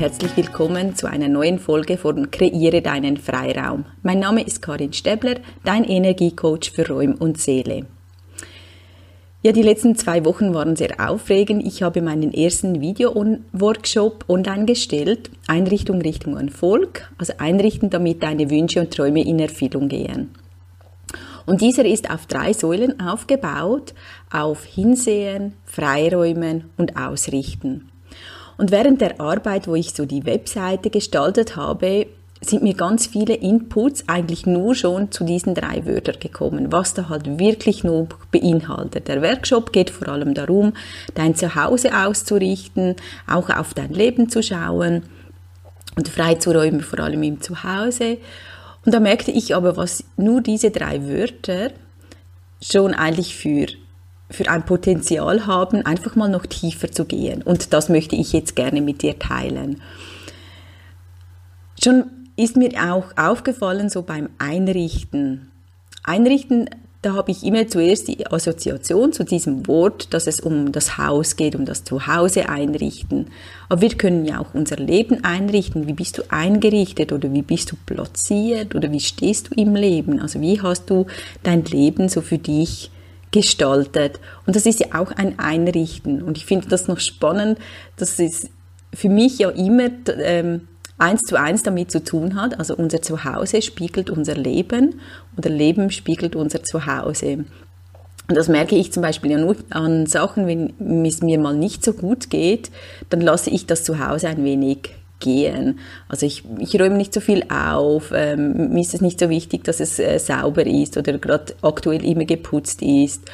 Herzlich 0.00 0.34
willkommen 0.34 0.96
zu 0.96 1.08
einer 1.08 1.28
neuen 1.28 1.58
Folge 1.58 1.98
von 1.98 2.30
Kreiere 2.30 2.80
deinen 2.80 3.18
Freiraum. 3.18 3.84
Mein 4.02 4.18
Name 4.18 4.42
ist 4.42 4.62
Karin 4.62 4.94
Stäbler, 4.94 5.34
dein 5.62 5.84
Energiecoach 5.84 6.70
für 6.74 6.88
Räum 6.88 7.16
und 7.16 7.38
Seele. 7.38 7.84
Ja, 9.42 9.52
die 9.52 9.60
letzten 9.60 9.96
zwei 9.96 10.24
Wochen 10.24 10.54
waren 10.54 10.74
sehr 10.74 11.06
aufregend. 11.06 11.66
Ich 11.66 11.82
habe 11.82 12.00
meinen 12.00 12.32
ersten 12.32 12.80
Video-Workshop 12.80 14.24
online 14.26 14.64
gestellt. 14.64 15.30
Einrichtung 15.46 16.00
Richtung 16.00 16.38
Erfolg. 16.38 17.12
Also 17.18 17.34
einrichten, 17.36 17.90
damit 17.90 18.22
deine 18.22 18.48
Wünsche 18.48 18.80
und 18.80 18.94
Träume 18.94 19.22
in 19.22 19.38
Erfüllung 19.38 19.88
gehen. 19.90 20.30
Und 21.44 21.60
dieser 21.60 21.84
ist 21.84 22.10
auf 22.10 22.24
drei 22.24 22.54
Säulen 22.54 23.00
aufgebaut. 23.00 23.92
Auf 24.32 24.64
Hinsehen, 24.64 25.52
Freiräumen 25.66 26.70
und 26.78 26.96
Ausrichten. 26.96 27.89
Und 28.60 28.72
während 28.72 29.00
der 29.00 29.18
Arbeit, 29.22 29.68
wo 29.68 29.74
ich 29.74 29.94
so 29.94 30.04
die 30.04 30.26
Webseite 30.26 30.90
gestaltet 30.90 31.56
habe, 31.56 32.08
sind 32.42 32.62
mir 32.62 32.74
ganz 32.74 33.06
viele 33.06 33.32
Inputs 33.32 34.04
eigentlich 34.06 34.44
nur 34.44 34.74
schon 34.74 35.10
zu 35.10 35.24
diesen 35.24 35.54
drei 35.54 35.86
Wörtern 35.86 36.20
gekommen, 36.20 36.70
was 36.70 36.92
da 36.92 37.08
halt 37.08 37.38
wirklich 37.38 37.84
nur 37.84 38.08
beinhaltet. 38.30 39.08
Der 39.08 39.22
Workshop 39.22 39.72
geht 39.72 39.88
vor 39.88 40.08
allem 40.08 40.34
darum, 40.34 40.74
dein 41.14 41.34
Zuhause 41.34 41.96
auszurichten, 41.96 42.96
auch 43.26 43.48
auf 43.48 43.72
dein 43.72 43.94
Leben 43.94 44.28
zu 44.28 44.42
schauen 44.42 45.04
und 45.96 46.08
freizuräumen, 46.08 46.82
vor 46.82 46.98
allem 46.98 47.22
im 47.22 47.40
Zuhause. 47.40 48.18
Und 48.84 48.92
da 48.92 49.00
merkte 49.00 49.30
ich 49.30 49.56
aber, 49.56 49.78
was 49.78 50.04
nur 50.18 50.42
diese 50.42 50.70
drei 50.70 51.08
Wörter 51.08 51.70
schon 52.60 52.92
eigentlich 52.92 53.36
für 53.36 53.68
für 54.30 54.48
ein 54.48 54.64
Potenzial 54.64 55.46
haben, 55.46 55.84
einfach 55.84 56.16
mal 56.16 56.28
noch 56.28 56.46
tiefer 56.46 56.90
zu 56.90 57.04
gehen. 57.04 57.42
Und 57.42 57.72
das 57.72 57.88
möchte 57.88 58.16
ich 58.16 58.32
jetzt 58.32 58.56
gerne 58.56 58.80
mit 58.80 59.02
dir 59.02 59.18
teilen. 59.18 59.82
Schon 61.82 62.04
ist 62.36 62.56
mir 62.56 62.72
auch 62.92 63.16
aufgefallen, 63.16 63.88
so 63.88 64.02
beim 64.02 64.28
Einrichten. 64.38 65.50
Einrichten, 66.02 66.68
da 67.02 67.14
habe 67.14 67.30
ich 67.30 67.44
immer 67.44 67.66
zuerst 67.66 68.08
die 68.08 68.26
Assoziation 68.26 69.12
zu 69.14 69.24
diesem 69.24 69.66
Wort, 69.66 70.12
dass 70.12 70.26
es 70.26 70.40
um 70.40 70.70
das 70.70 70.98
Haus 70.98 71.36
geht, 71.36 71.54
um 71.54 71.64
das 71.64 71.84
Zuhause 71.84 72.50
einrichten. 72.50 73.28
Aber 73.70 73.80
wir 73.80 73.90
können 73.90 74.26
ja 74.26 74.38
auch 74.38 74.52
unser 74.52 74.76
Leben 74.76 75.24
einrichten. 75.24 75.86
Wie 75.86 75.94
bist 75.94 76.18
du 76.18 76.22
eingerichtet 76.28 77.12
oder 77.12 77.32
wie 77.32 77.42
bist 77.42 77.72
du 77.72 77.76
platziert 77.86 78.74
oder 78.74 78.92
wie 78.92 79.00
stehst 79.00 79.48
du 79.48 79.54
im 79.54 79.74
Leben? 79.74 80.20
Also 80.20 80.42
wie 80.42 80.60
hast 80.60 80.90
du 80.90 81.06
dein 81.42 81.64
Leben 81.64 82.10
so 82.10 82.20
für 82.20 82.38
dich 82.38 82.90
gestaltet. 83.30 84.18
Und 84.46 84.56
das 84.56 84.66
ist 84.66 84.80
ja 84.80 84.98
auch 85.00 85.12
ein 85.12 85.38
Einrichten. 85.38 86.22
Und 86.22 86.36
ich 86.36 86.46
finde 86.46 86.68
das 86.68 86.88
noch 86.88 87.00
spannend, 87.00 87.58
dass 87.96 88.18
es 88.18 88.48
für 88.92 89.08
mich 89.08 89.38
ja 89.38 89.50
immer 89.50 89.88
ähm, 90.18 90.68
eins 90.98 91.22
zu 91.22 91.38
eins 91.38 91.62
damit 91.62 91.90
zu 91.90 92.02
tun 92.02 92.34
hat. 92.34 92.58
Also 92.58 92.76
unser 92.76 93.02
Zuhause 93.02 93.62
spiegelt 93.62 94.10
unser 94.10 94.34
Leben 94.34 95.00
oder 95.36 95.50
Leben 95.50 95.90
spiegelt 95.90 96.36
unser 96.36 96.62
Zuhause. 96.62 97.44
Und 98.28 98.36
das 98.36 98.48
merke 98.48 98.76
ich 98.76 98.92
zum 98.92 99.02
Beispiel 99.02 99.32
ja 99.32 99.38
nur 99.38 99.56
an 99.70 100.06
Sachen, 100.06 100.46
wenn 100.46 101.04
es 101.04 101.20
mir 101.20 101.38
mal 101.38 101.56
nicht 101.56 101.84
so 101.84 101.92
gut 101.92 102.30
geht, 102.30 102.70
dann 103.08 103.20
lasse 103.20 103.50
ich 103.50 103.66
das 103.66 103.82
Zuhause 103.82 104.28
ein 104.28 104.44
wenig 104.44 104.90
gehen. 105.20 105.78
Also 106.08 106.26
ich, 106.26 106.44
ich 106.58 106.78
räume 106.80 106.96
nicht 106.96 107.14
so 107.14 107.20
viel 107.20 107.44
auf, 107.50 108.12
ähm, 108.14 108.72
mir 108.72 108.80
ist 108.80 108.94
es 108.94 109.00
nicht 109.00 109.20
so 109.20 109.30
wichtig, 109.30 109.64
dass 109.64 109.80
es 109.80 109.98
äh, 109.98 110.18
sauber 110.18 110.66
ist 110.66 110.96
oder 110.96 111.18
gerade 111.18 111.54
aktuell 111.62 112.04
immer 112.04 112.24
geputzt 112.24 112.82
ist. 112.82 113.24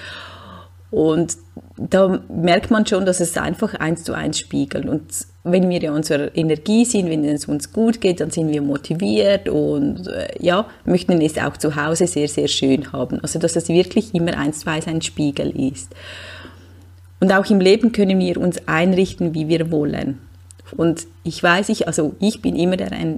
Und 0.91 1.37
da 1.77 2.21
merkt 2.29 2.71
man 2.71 2.87
schon, 2.87 3.05
dass 3.05 3.21
es 3.21 3.37
einfach 3.37 3.75
eins 3.75 4.05
zu 4.05 4.15
eins 4.15 4.39
spiegelt. 4.39 4.89
Und 4.89 5.03
wenn 5.45 5.69
wir 5.69 5.83
in 5.83 5.91
unserer 5.91 6.35
Energie 6.37 6.85
sind, 6.85 7.11
wenn 7.11 7.25
es 7.25 7.47
uns 7.47 7.73
gut 7.73 8.01
geht, 8.01 8.21
dann 8.21 8.31
sind 8.31 8.49
wir 8.49 8.63
motiviert 8.63 9.49
und 9.49 10.07
äh, 10.09 10.29
ja, 10.41 10.67
möchten 10.85 11.21
es 11.21 11.39
auch 11.39 11.57
zu 11.57 11.77
Hause 11.77 12.07
sehr, 12.07 12.29
sehr 12.29 12.49
schön 12.49 12.93
haben. 12.93 13.21
Also 13.21 13.39
dass 13.39 13.57
es 13.57 13.69
wirklich 13.69 14.15
immer 14.15 14.37
eins 14.37 14.61
zu 14.61 14.71
eins 14.71 14.87
ein 14.87 15.03
Spiegel 15.03 15.51
ist. 15.71 15.95
Und 17.21 17.33
auch 17.33 17.49
im 17.51 17.61
Leben 17.61 17.93
können 17.93 18.19
wir 18.19 18.39
uns 18.39 18.67
einrichten, 18.67 19.35
wie 19.35 19.49
wir 19.49 19.71
wollen. 19.71 20.19
Und 20.77 21.07
ich 21.25 21.43
weiß, 21.43 21.69
ich, 21.69 21.87
also 21.87 22.15
ich 22.21 22.43
bin 22.43 22.57
immer 22.57 22.77
der, 22.77 22.93
äh, 22.93 23.17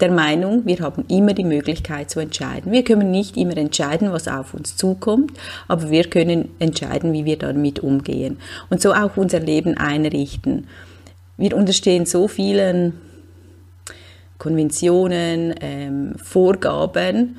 der 0.00 0.10
Meinung, 0.10 0.66
wir 0.66 0.78
haben 0.80 1.04
immer 1.08 1.32
die 1.32 1.44
Möglichkeit 1.44 2.10
zu 2.10 2.20
entscheiden. 2.20 2.72
Wir 2.72 2.84
können 2.84 3.10
nicht 3.10 3.36
immer 3.36 3.56
entscheiden, 3.56 4.12
was 4.12 4.28
auf 4.28 4.54
uns 4.54 4.76
zukommt, 4.76 5.32
aber 5.68 5.90
wir 5.90 6.04
können 6.04 6.50
entscheiden, 6.58 7.12
wie 7.12 7.24
wir 7.24 7.38
damit 7.38 7.80
umgehen. 7.80 8.38
Und 8.68 8.82
so 8.82 8.92
auch 8.92 9.16
unser 9.16 9.40
Leben 9.40 9.76
einrichten. 9.76 10.66
Wir 11.36 11.56
unterstehen 11.56 12.06
so 12.06 12.28
vielen 12.28 12.94
Konventionen, 14.38 15.54
ähm, 15.60 16.14
Vorgaben 16.22 17.38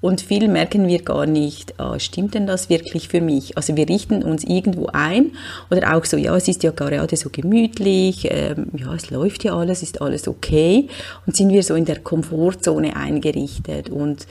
und 0.00 0.22
viel 0.22 0.48
merken 0.48 0.88
wir 0.88 1.02
gar 1.02 1.26
nicht, 1.26 1.78
ah, 1.78 1.98
stimmt 1.98 2.34
denn 2.34 2.46
das 2.46 2.70
wirklich 2.70 3.08
für 3.08 3.20
mich? 3.20 3.56
Also 3.56 3.76
wir 3.76 3.88
richten 3.88 4.22
uns 4.22 4.44
irgendwo 4.44 4.86
ein 4.92 5.32
oder 5.70 5.94
auch 5.94 6.06
so, 6.06 6.16
ja, 6.16 6.34
es 6.36 6.48
ist 6.48 6.62
ja 6.62 6.70
gerade 6.70 7.16
so 7.16 7.28
gemütlich, 7.30 8.26
ähm, 8.30 8.68
ja, 8.76 8.94
es 8.94 9.10
läuft 9.10 9.44
ja 9.44 9.54
alles, 9.54 9.82
ist 9.82 10.00
alles 10.00 10.26
okay 10.26 10.88
und 11.26 11.36
sind 11.36 11.50
wir 11.50 11.62
so 11.62 11.74
in 11.74 11.84
der 11.84 11.98
Komfortzone 11.98 12.96
eingerichtet. 12.96 13.90
Und 13.90 14.26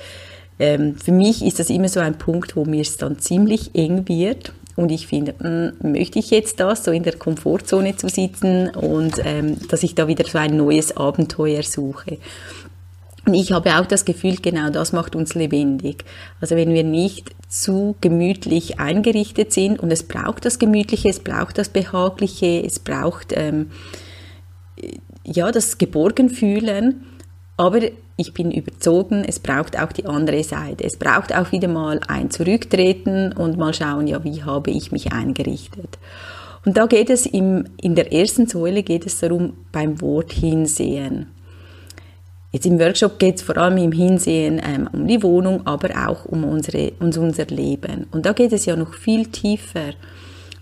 ähm, 0.57 0.96
für 0.96 1.12
mich 1.12 1.46
ist 1.46 1.59
das 1.59 1.69
immer 1.69 1.88
so 1.88 2.00
ein 2.00 2.18
Punkt, 2.18 2.56
wo 2.56 2.66
mir 2.66 2.81
es 2.81 2.97
dann 2.97 3.19
ziemlich 3.19 3.75
eng 3.75 4.07
wird. 4.07 4.53
Und 4.75 4.91
ich 4.91 5.07
finde, 5.07 5.36
mh, 5.38 5.74
hm, 5.81 5.91
möchte 5.91 6.18
ich 6.18 6.31
jetzt 6.31 6.59
das, 6.59 6.84
so 6.84 6.91
in 6.91 7.03
der 7.03 7.18
Komfortzone 7.18 7.96
zu 7.96 8.09
sitzen 8.09 8.69
und 8.69 9.22
ähm, 9.24 9.57
dass 9.68 9.84
ich 9.84 9.94
da 9.94 10.07
wieder 10.07 10.25
so 10.25 10.38
ein 10.38 10.57
neues 10.57 10.96
Abenteuer 10.97 11.62
suche. 11.62 12.18
Und 13.29 13.35
ich 13.35 13.51
habe 13.51 13.75
auch 13.75 13.85
das 13.85 14.06
Gefühl, 14.06 14.38
genau 14.41 14.72
das 14.72 14.91
macht 14.91 15.16
uns 15.16 15.35
lebendig. 15.35 16.03
Also 16.41 16.56
wenn 16.56 16.73
wir 16.73 16.84
nicht 16.84 17.29
zu 17.47 17.95
gemütlich 18.01 18.79
eingerichtet 18.79 19.53
sind 19.53 19.79
und 19.79 19.91
es 19.91 20.01
braucht 20.01 20.45
das 20.45 20.57
Gemütliche, 20.57 21.09
es 21.09 21.19
braucht 21.19 21.59
das 21.59 21.69
Behagliche, 21.69 22.63
es 22.66 22.79
braucht 22.79 23.34
ähm, 23.38 23.69
ja 25.23 25.51
das 25.51 25.78
Geborgenfühlen, 25.78 27.06
aber 27.56 27.81
ich 28.18 28.34
bin 28.34 28.50
überzogen, 28.50 29.23
es 29.23 29.38
braucht 29.38 29.79
auch 29.79 29.91
die 29.91 30.07
andere 30.07 30.44
Seite. 30.44 30.84
Es 30.84 30.97
braucht 30.97 31.31
auch 31.31 31.51
wieder 31.51 31.68
mal 31.68 32.00
ein 32.07 32.31
Zurücktreten 32.31 33.31
und 33.31 33.59
mal 33.59 33.75
schauen, 33.75 34.07
ja, 34.07 34.23
wie 34.23 34.41
habe 34.41 34.72
ich 34.72 34.91
mich 34.91 35.13
eingerichtet. 35.13 36.00
Und 36.66 36.78
da 36.78 36.88
geht 36.88 37.12
es 37.12 37.28
im, 37.28 37.66
in 37.79 37.94
der 37.94 38.12
ersten 38.12 38.47
Säule 38.47 38.81
geht 38.81 39.06
es 39.06 39.19
darum, 39.19 39.53
beim 39.72 40.01
Wort 40.01 40.34
hinsehen. 40.34 41.28
Jetzt 42.52 42.66
im 42.66 42.80
Workshop 42.80 43.20
geht 43.20 43.36
es 43.36 43.42
vor 43.44 43.58
allem 43.58 43.78
im 43.78 43.92
Hinsehen 43.92 44.60
ähm, 44.64 44.90
um 44.92 45.08
die 45.08 45.22
Wohnung, 45.22 45.68
aber 45.68 46.08
auch 46.08 46.26
um, 46.26 46.44
unsere, 46.44 46.94
um 47.00 47.08
unser 47.08 47.46
Leben. 47.46 48.08
Und 48.12 48.26
da 48.26 48.34
geht 48.34 48.54
es 48.54 48.66
ja 48.66 48.76
noch 48.76 48.94
viel 48.94 49.28
tiefer. 49.28 49.94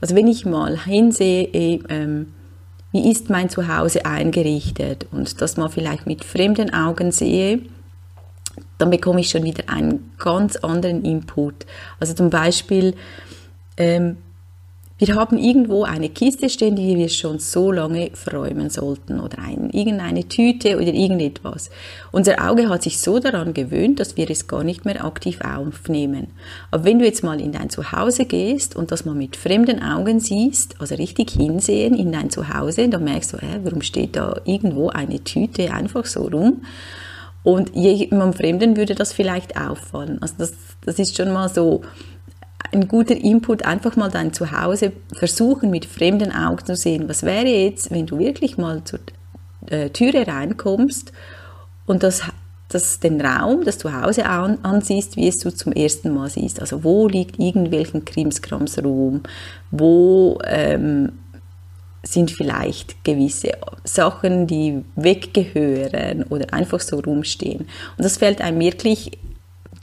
Also 0.01 0.15
wenn 0.15 0.27
ich 0.27 0.45
mal 0.45 0.77
hinsehe, 0.77 1.45
äh, 1.53 1.79
ähm, 1.89 2.33
wie 2.91 3.09
ist 3.09 3.29
mein 3.29 3.49
Zuhause 3.49 4.05
eingerichtet 4.05 5.07
und 5.11 5.41
das 5.41 5.55
mal 5.57 5.69
vielleicht 5.69 6.07
mit 6.07 6.25
fremden 6.25 6.73
Augen 6.73 7.11
sehe, 7.11 7.61
dann 8.77 8.89
bekomme 8.89 9.21
ich 9.21 9.29
schon 9.29 9.43
wieder 9.43 9.63
einen 9.67 10.11
ganz 10.17 10.57
anderen 10.57 11.03
Input. 11.03 11.65
Also 11.99 12.13
zum 12.13 12.29
Beispiel, 12.29 12.95
ähm, 13.77 14.17
wir 14.99 15.13
haben 15.15 15.37
irgendwo 15.37 15.83
eine 15.83 16.09
Kiste 16.09 16.49
stehen, 16.49 16.75
die 16.75 16.97
wir 16.97 17.09
schon 17.09 17.37
so 17.37 17.71
lange 17.71 18.09
verräumen 18.13 18.71
sollten 18.71 19.19
oder 19.19 19.37
ein, 19.39 19.69
irgendeine 19.69 20.27
Tüte 20.27 20.77
oder 20.77 20.91
irgendetwas. 20.91 21.69
Unser 22.11 22.49
Auge 22.49 22.67
hat 22.67 22.81
sich 22.81 22.99
so 22.99 23.19
daran 23.19 23.53
gewöhnt, 23.53 23.99
dass 23.99 24.17
wir 24.17 24.29
es 24.31 24.47
gar 24.47 24.63
nicht 24.63 24.85
mehr 24.85 25.05
aktiv 25.05 25.39
aufnehmen. 25.41 26.27
Aber 26.71 26.83
wenn 26.83 26.97
du 26.97 27.05
jetzt 27.05 27.23
mal 27.23 27.39
in 27.39 27.51
dein 27.51 27.69
Zuhause 27.69 28.25
gehst 28.25 28.75
und 28.75 28.91
das 28.91 29.05
mal 29.05 29.13
mit 29.13 29.35
fremden 29.35 29.83
Augen 29.83 30.19
siehst, 30.19 30.81
also 30.81 30.95
richtig 30.95 31.29
hinsehen 31.29 31.93
in 31.93 32.11
dein 32.11 32.31
Zuhause, 32.31 32.89
dann 32.89 33.03
merkst 33.03 33.33
du, 33.33 33.37
äh, 33.37 33.59
warum 33.63 33.83
steht 33.83 34.15
da 34.15 34.41
irgendwo 34.45 34.89
eine 34.89 35.23
Tüte 35.23 35.73
einfach 35.73 36.05
so 36.05 36.23
rum? 36.23 36.63
Und 37.43 37.75
jemandem 37.75 38.33
Fremden 38.33 38.77
würde 38.77 38.95
das 38.95 39.13
vielleicht 39.13 39.61
auffallen. 39.61 40.17
Also 40.21 40.33
das, 40.39 40.53
das 40.83 40.97
ist 40.97 41.15
schon 41.15 41.31
mal 41.31 41.49
so 41.49 41.83
ein 42.71 42.87
guter 42.87 43.15
Input, 43.15 43.65
einfach 43.65 43.95
mal 43.95 44.09
dein 44.09 44.33
Zuhause 44.33 44.91
versuchen 45.13 45.69
mit 45.69 45.85
fremden 45.85 46.31
Augen 46.31 46.65
zu 46.65 46.75
sehen, 46.75 47.07
was 47.07 47.23
wäre 47.23 47.47
jetzt, 47.47 47.91
wenn 47.91 48.05
du 48.05 48.19
wirklich 48.19 48.57
mal 48.57 48.83
zur 48.83 48.99
äh, 49.67 49.89
Türe 49.89 50.27
reinkommst 50.27 51.11
und 51.85 52.03
das, 52.03 52.21
das 52.69 52.99
den 52.99 53.21
Raum, 53.21 53.63
das 53.63 53.77
Zuhause 53.77 54.25
an, 54.25 54.59
ansiehst, 54.63 55.15
wie 55.15 55.27
es 55.27 55.39
du 55.39 55.51
zum 55.51 55.73
ersten 55.73 56.13
Mal 56.13 56.29
siehst. 56.29 56.59
Also 56.59 56.83
wo 56.83 57.07
liegt 57.07 57.39
irgendwelchen 57.39 58.05
Krimskrams 58.05 58.83
rum, 58.83 59.21
wo 59.71 60.39
ähm, 60.45 61.13
sind 62.03 62.31
vielleicht 62.31 63.03
gewisse 63.03 63.51
Sachen, 63.83 64.47
die 64.47 64.83
weggehören 64.95 66.23
oder 66.23 66.53
einfach 66.53 66.79
so 66.79 66.99
rumstehen. 66.99 67.67
Und 67.97 68.03
das 68.05 68.17
fällt 68.17 68.41
einem 68.41 68.59
wirklich 68.59 69.17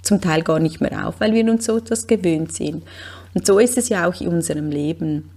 zum 0.04 0.20
Teil 0.20 0.42
gar 0.42 0.60
nicht 0.60 0.80
mehr 0.80 1.06
auf, 1.08 1.20
weil 1.20 1.34
wir 1.34 1.44
uns 1.50 1.64
so 1.64 1.76
etwas 1.76 2.06
gewöhnt 2.06 2.52
sind. 2.52 2.84
Und 3.34 3.46
so 3.46 3.58
ist 3.58 3.76
es 3.76 3.88
ja 3.88 4.06
auch 4.08 4.20
in 4.20 4.28
unserem 4.28 4.70
Leben. 4.70 5.30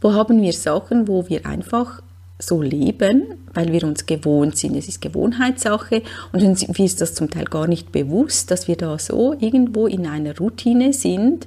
Wo 0.00 0.12
haben 0.12 0.40
wir 0.40 0.52
Sachen, 0.52 1.08
wo 1.08 1.28
wir 1.28 1.46
einfach 1.46 2.00
so 2.38 2.60
leben, 2.60 3.34
weil 3.54 3.72
wir 3.72 3.84
uns 3.84 4.06
gewohnt 4.06 4.56
sind. 4.56 4.76
Es 4.76 4.88
ist 4.88 5.00
Gewohnheitssache 5.00 6.02
und 6.32 6.42
uns 6.42 6.62
ist 6.62 7.00
das 7.00 7.14
zum 7.14 7.30
Teil 7.30 7.46
gar 7.46 7.66
nicht 7.66 7.92
bewusst, 7.92 8.50
dass 8.50 8.68
wir 8.68 8.76
da 8.76 8.98
so 8.98 9.34
irgendwo 9.38 9.86
in 9.86 10.06
einer 10.06 10.36
Routine 10.36 10.92
sind, 10.92 11.46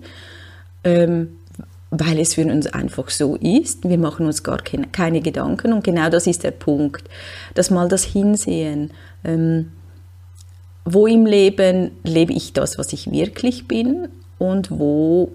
ähm, 0.83 1.37
weil 1.91 2.19
es 2.19 2.35
für 2.35 2.45
uns 2.45 2.67
einfach 2.67 3.09
so 3.09 3.35
ist. 3.35 3.87
Wir 3.87 3.97
machen 3.97 4.25
uns 4.25 4.43
gar 4.43 4.57
keine, 4.57 4.87
keine, 4.87 5.21
Gedanken 5.21 5.73
und 5.73 5.83
genau 5.83 6.09
das 6.09 6.25
ist 6.27 6.43
der 6.43 6.51
Punkt, 6.51 7.03
dass 7.53 7.69
mal 7.69 7.87
das 7.87 8.03
Hinsehen. 8.03 8.91
Ähm, 9.23 9.71
wo 10.93 11.07
im 11.07 11.25
Leben 11.25 11.91
lebe 12.03 12.33
ich 12.33 12.53
das, 12.53 12.77
was 12.77 12.93
ich 12.93 13.11
wirklich 13.11 13.67
bin 13.67 14.07
und 14.37 14.71
wo 14.71 15.31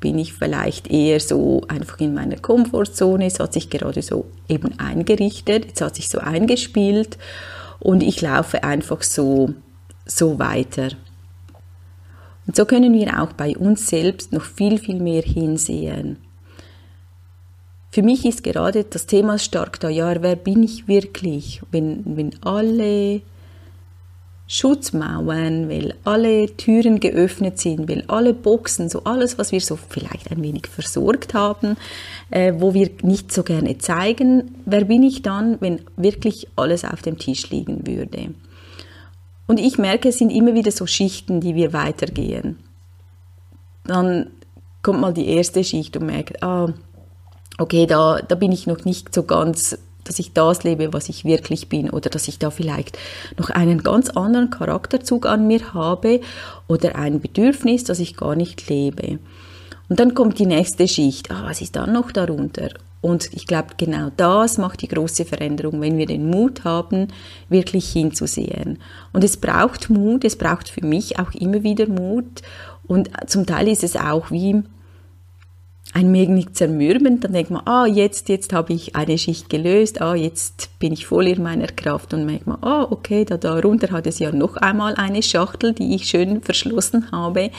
bin 0.00 0.18
ich 0.18 0.32
vielleicht 0.32 0.90
eher 0.90 1.20
so 1.20 1.62
einfach 1.68 2.00
in 2.00 2.14
meiner 2.14 2.36
Komfortzone. 2.36 3.26
Es 3.26 3.38
hat 3.38 3.52
sich 3.52 3.70
gerade 3.70 4.02
so 4.02 4.26
eben 4.48 4.78
eingerichtet, 4.78 5.68
es 5.74 5.80
hat 5.80 5.96
sich 5.96 6.08
so 6.08 6.18
eingespielt 6.18 7.18
und 7.78 8.02
ich 8.02 8.20
laufe 8.20 8.64
einfach 8.64 9.02
so, 9.02 9.54
so 10.04 10.38
weiter. 10.38 10.88
Und 12.46 12.56
so 12.56 12.64
können 12.64 12.92
wir 12.92 13.22
auch 13.22 13.32
bei 13.32 13.56
uns 13.56 13.86
selbst 13.86 14.32
noch 14.32 14.44
viel, 14.44 14.78
viel 14.78 15.00
mehr 15.00 15.22
hinsehen. 15.22 16.16
Für 17.90 18.02
mich 18.02 18.24
ist 18.24 18.42
gerade 18.42 18.84
das 18.84 19.06
Thema 19.06 19.38
stark 19.38 19.78
da, 19.78 19.88
ja, 19.88 20.22
wer 20.22 20.36
bin 20.36 20.62
ich 20.62 20.88
wirklich? 20.88 21.60
Wenn, 21.70 22.16
wenn 22.16 22.30
alle 22.42 23.20
Schutzmauern, 24.52 25.70
weil 25.70 25.94
alle 26.04 26.54
Türen 26.58 27.00
geöffnet 27.00 27.58
sind, 27.58 27.88
weil 27.88 28.04
alle 28.08 28.34
Boxen, 28.34 28.90
so 28.90 29.02
alles, 29.04 29.38
was 29.38 29.50
wir 29.50 29.62
so 29.62 29.76
vielleicht 29.76 30.30
ein 30.30 30.42
wenig 30.42 30.66
versorgt 30.66 31.32
haben, 31.32 31.78
äh, 32.28 32.52
wo 32.58 32.74
wir 32.74 32.90
nicht 33.00 33.32
so 33.32 33.44
gerne 33.44 33.78
zeigen, 33.78 34.54
wer 34.66 34.84
bin 34.84 35.04
ich 35.04 35.22
dann, 35.22 35.58
wenn 35.62 35.80
wirklich 35.96 36.48
alles 36.54 36.84
auf 36.84 37.00
dem 37.00 37.16
Tisch 37.16 37.48
liegen 37.48 37.86
würde? 37.86 38.34
Und 39.46 39.58
ich 39.58 39.78
merke, 39.78 40.10
es 40.10 40.18
sind 40.18 40.30
immer 40.30 40.52
wieder 40.52 40.70
so 40.70 40.86
Schichten, 40.86 41.40
die 41.40 41.54
wir 41.54 41.72
weitergehen. 41.72 42.58
Dann 43.84 44.32
kommt 44.82 45.00
mal 45.00 45.14
die 45.14 45.28
erste 45.28 45.64
Schicht 45.64 45.96
und 45.96 46.04
merkt, 46.04 46.42
ah, 46.42 46.74
okay, 47.56 47.86
da, 47.86 48.20
da 48.20 48.34
bin 48.34 48.52
ich 48.52 48.66
noch 48.66 48.84
nicht 48.84 49.14
so 49.14 49.22
ganz 49.22 49.78
dass 50.04 50.18
ich 50.18 50.32
das 50.32 50.64
lebe, 50.64 50.92
was 50.92 51.08
ich 51.08 51.24
wirklich 51.24 51.68
bin 51.68 51.90
oder 51.90 52.10
dass 52.10 52.28
ich 52.28 52.38
da 52.38 52.50
vielleicht 52.50 52.98
noch 53.38 53.50
einen 53.50 53.82
ganz 53.82 54.10
anderen 54.10 54.50
Charakterzug 54.50 55.26
an 55.26 55.46
mir 55.46 55.74
habe 55.74 56.20
oder 56.68 56.96
ein 56.96 57.20
Bedürfnis, 57.20 57.84
das 57.84 57.98
ich 57.98 58.16
gar 58.16 58.36
nicht 58.36 58.68
lebe. 58.68 59.18
Und 59.88 60.00
dann 60.00 60.14
kommt 60.14 60.38
die 60.38 60.46
nächste 60.46 60.88
Schicht. 60.88 61.30
Ah, 61.30 61.44
was 61.44 61.60
ist 61.60 61.76
dann 61.76 61.92
noch 61.92 62.12
darunter? 62.12 62.70
Und 63.02 63.30
ich 63.32 63.48
glaube, 63.48 63.74
genau 63.76 64.10
das 64.16 64.58
macht 64.58 64.80
die 64.80 64.88
große 64.88 65.24
Veränderung, 65.24 65.80
wenn 65.80 65.98
wir 65.98 66.06
den 66.06 66.30
Mut 66.30 66.62
haben, 66.64 67.08
wirklich 67.48 67.90
hinzusehen. 67.90 68.78
Und 69.12 69.24
es 69.24 69.36
braucht 69.36 69.90
Mut, 69.90 70.24
es 70.24 70.36
braucht 70.36 70.68
für 70.68 70.86
mich 70.86 71.18
auch 71.18 71.32
immer 71.34 71.64
wieder 71.64 71.88
Mut. 71.88 72.42
Und 72.86 73.10
zum 73.26 73.44
Teil 73.44 73.66
ist 73.66 73.82
es 73.82 73.96
auch 73.96 74.30
wie, 74.30 74.62
ein 75.94 76.10
wenig 76.12 76.54
zermürbend, 76.54 77.22
dann 77.22 77.34
denkt 77.34 77.50
man, 77.50 77.66
ah, 77.66 77.84
jetzt, 77.84 78.30
jetzt 78.30 78.54
habe 78.54 78.72
ich 78.72 78.96
eine 78.96 79.18
Schicht 79.18 79.50
gelöst, 79.50 80.00
ah, 80.00 80.14
jetzt 80.14 80.78
bin 80.78 80.94
ich 80.94 81.06
voll 81.06 81.28
in 81.28 81.42
meiner 81.42 81.66
Kraft. 81.66 82.14
Und 82.14 82.24
merkt 82.24 82.46
man, 82.46 82.62
ah, 82.62 82.86
okay, 82.90 83.26
da 83.26 83.36
darunter 83.36 83.90
hat 83.90 84.06
es 84.06 84.18
ja 84.18 84.32
noch 84.32 84.56
einmal 84.56 84.94
eine 84.94 85.22
Schachtel, 85.22 85.74
die 85.74 85.94
ich 85.94 86.06
schön 86.06 86.40
verschlossen 86.40 87.12
habe 87.12 87.50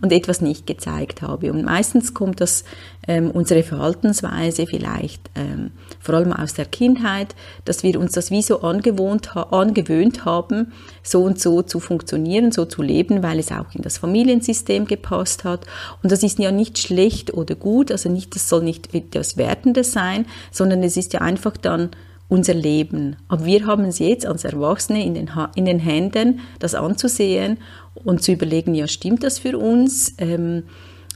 und 0.00 0.12
etwas 0.12 0.40
nicht 0.40 0.66
gezeigt 0.66 1.20
habe. 1.20 1.52
Und 1.52 1.64
meistens 1.64 2.14
kommt 2.14 2.40
das 2.40 2.64
ähm, 3.06 3.30
unsere 3.30 3.62
Verhaltensweise 3.62 4.66
vielleicht 4.66 5.30
ähm, 5.34 5.72
vor 6.00 6.14
allem 6.14 6.32
aus 6.32 6.54
der 6.54 6.64
Kindheit, 6.64 7.34
dass 7.64 7.82
wir 7.82 7.98
uns 7.98 8.12
das 8.12 8.30
wie 8.30 8.42
so 8.42 8.60
angewohnt, 8.60 9.34
ha 9.34 9.42
angewöhnt 9.50 10.24
haben, 10.24 10.72
so 11.02 11.22
und 11.22 11.40
so 11.40 11.62
zu 11.62 11.80
funktionieren, 11.80 12.52
so 12.52 12.64
zu 12.64 12.82
leben, 12.82 13.22
weil 13.22 13.38
es 13.38 13.52
auch 13.52 13.74
in 13.74 13.82
das 13.82 13.98
Familiensystem 13.98 14.86
gepasst 14.86 15.44
hat. 15.44 15.66
Und 16.02 16.12
das 16.12 16.22
ist 16.22 16.38
ja 16.38 16.50
nicht 16.50 16.78
schlecht 16.78 17.34
oder 17.34 17.54
gut, 17.54 17.90
also 17.90 18.08
nicht, 18.08 18.34
das 18.34 18.48
soll 18.48 18.62
nicht 18.62 18.94
etwas 18.94 19.36
Wertendes 19.36 19.92
sein, 19.92 20.26
sondern 20.50 20.82
es 20.82 20.96
ist 20.96 21.12
ja 21.12 21.20
einfach 21.20 21.56
dann 21.56 21.90
unser 22.28 22.54
Leben. 22.54 23.16
Aber 23.28 23.44
wir 23.44 23.66
haben 23.66 23.84
es 23.84 23.98
jetzt 23.98 24.26
als 24.26 24.44
Erwachsene 24.44 25.04
in 25.04 25.14
den, 25.14 25.30
in 25.54 25.66
den 25.66 25.78
Händen, 25.78 26.40
das 26.58 26.74
anzusehen 26.74 27.58
und 27.94 28.22
zu 28.22 28.32
überlegen, 28.32 28.74
ja, 28.74 28.88
stimmt 28.88 29.22
das 29.22 29.38
für 29.38 29.58
uns? 29.58 30.14
Ähm, 30.18 30.64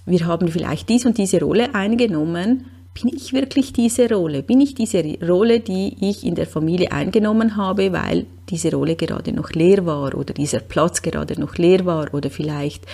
wir 0.09 0.27
haben 0.27 0.49
vielleicht 0.49 0.89
dies 0.89 1.07
und 1.07 1.19
diese 1.19 1.41
Rolle 1.41 1.75
eingenommen. 1.75 2.67
Bin 3.01 3.13
ich 3.15 3.33
wirklich 3.33 3.73
diese 3.73 4.09
Rolle? 4.13 4.43
Bin 4.43 4.61
ich 4.61 4.75
diese 4.75 5.03
Rolle, 5.27 5.61
die 5.61 5.97
ich 6.01 6.25
in 6.25 6.35
der 6.35 6.47
Familie 6.47 6.91
eingenommen 6.91 7.57
habe, 7.57 7.93
weil 7.93 8.27
diese 8.49 8.73
Rolle 8.73 8.97
gerade 8.97 9.33
noch 9.33 9.51
leer 9.51 9.87
war 9.87 10.15
oder 10.15 10.35
dieser 10.35 10.61
Platz 10.61 11.03
gerade 11.03 11.39
noch 11.39 11.57
leer 11.57 11.85
war 11.85 12.13
oder 12.13 12.31
vielleicht 12.31 12.87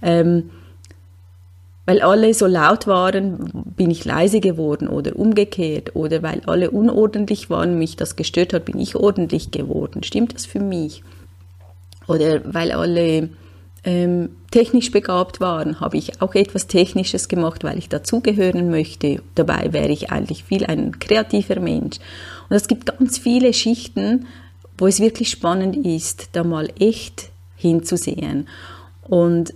ähm, 0.00 0.50
weil 1.84 2.00
alle 2.00 2.32
so 2.32 2.46
laut 2.46 2.86
waren, 2.86 3.50
bin 3.76 3.90
ich 3.90 4.04
leise 4.04 4.40
geworden 4.40 4.86
oder 4.86 5.16
umgekehrt 5.16 5.96
oder 5.96 6.22
weil 6.22 6.42
alle 6.46 6.70
unordentlich 6.70 7.50
waren, 7.50 7.78
mich 7.78 7.96
das 7.96 8.14
gestört 8.14 8.52
hat, 8.52 8.66
bin 8.66 8.78
ich 8.78 8.94
ordentlich 8.94 9.50
geworden. 9.50 10.04
Stimmt 10.04 10.34
das 10.34 10.46
für 10.46 10.60
mich? 10.60 11.02
Oder 12.06 12.40
weil 12.54 12.70
alle 12.70 13.30
ähm, 13.84 14.30
technisch 14.50 14.90
begabt 14.90 15.40
waren, 15.40 15.80
habe 15.80 15.96
ich 15.96 16.22
auch 16.22 16.34
etwas 16.34 16.68
Technisches 16.68 17.28
gemacht, 17.28 17.64
weil 17.64 17.78
ich 17.78 17.88
dazugehören 17.88 18.70
möchte. 18.70 19.22
Dabei 19.34 19.72
wäre 19.72 19.90
ich 19.90 20.12
eigentlich 20.12 20.44
viel 20.44 20.64
ein 20.64 20.98
kreativer 21.00 21.58
Mensch. 21.58 21.98
Und 22.48 22.56
es 22.56 22.68
gibt 22.68 22.86
ganz 22.86 23.18
viele 23.18 23.52
Schichten, 23.52 24.26
wo 24.78 24.86
es 24.86 25.00
wirklich 25.00 25.30
spannend 25.30 25.84
ist, 25.84 26.30
da 26.32 26.44
mal 26.44 26.68
echt 26.78 27.30
hinzusehen. 27.56 28.48
Und 29.02 29.52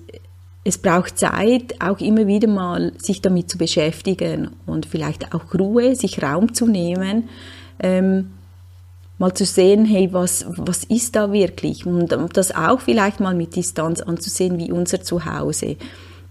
es 0.64 0.78
braucht 0.78 1.18
Zeit, 1.18 1.80
auch 1.80 2.00
immer 2.00 2.26
wieder 2.26 2.48
mal 2.48 2.92
sich 2.98 3.22
damit 3.22 3.48
zu 3.48 3.58
beschäftigen 3.58 4.50
und 4.66 4.86
vielleicht 4.86 5.32
auch 5.32 5.54
Ruhe, 5.54 5.94
sich 5.94 6.20
Raum 6.22 6.54
zu 6.54 6.66
nehmen, 6.66 7.28
ähm, 7.80 8.32
mal 9.18 9.34
zu 9.34 9.44
sehen, 9.44 9.84
hey, 9.84 10.12
was, 10.12 10.46
was 10.56 10.84
ist 10.84 11.16
da 11.16 11.32
wirklich? 11.32 11.86
Und 11.86 12.16
das 12.34 12.54
auch 12.54 12.80
vielleicht 12.80 13.20
mal 13.20 13.34
mit 13.34 13.56
Distanz 13.56 14.00
anzusehen, 14.00 14.58
wie 14.58 14.72
unser 14.72 15.02
Zuhause 15.02 15.76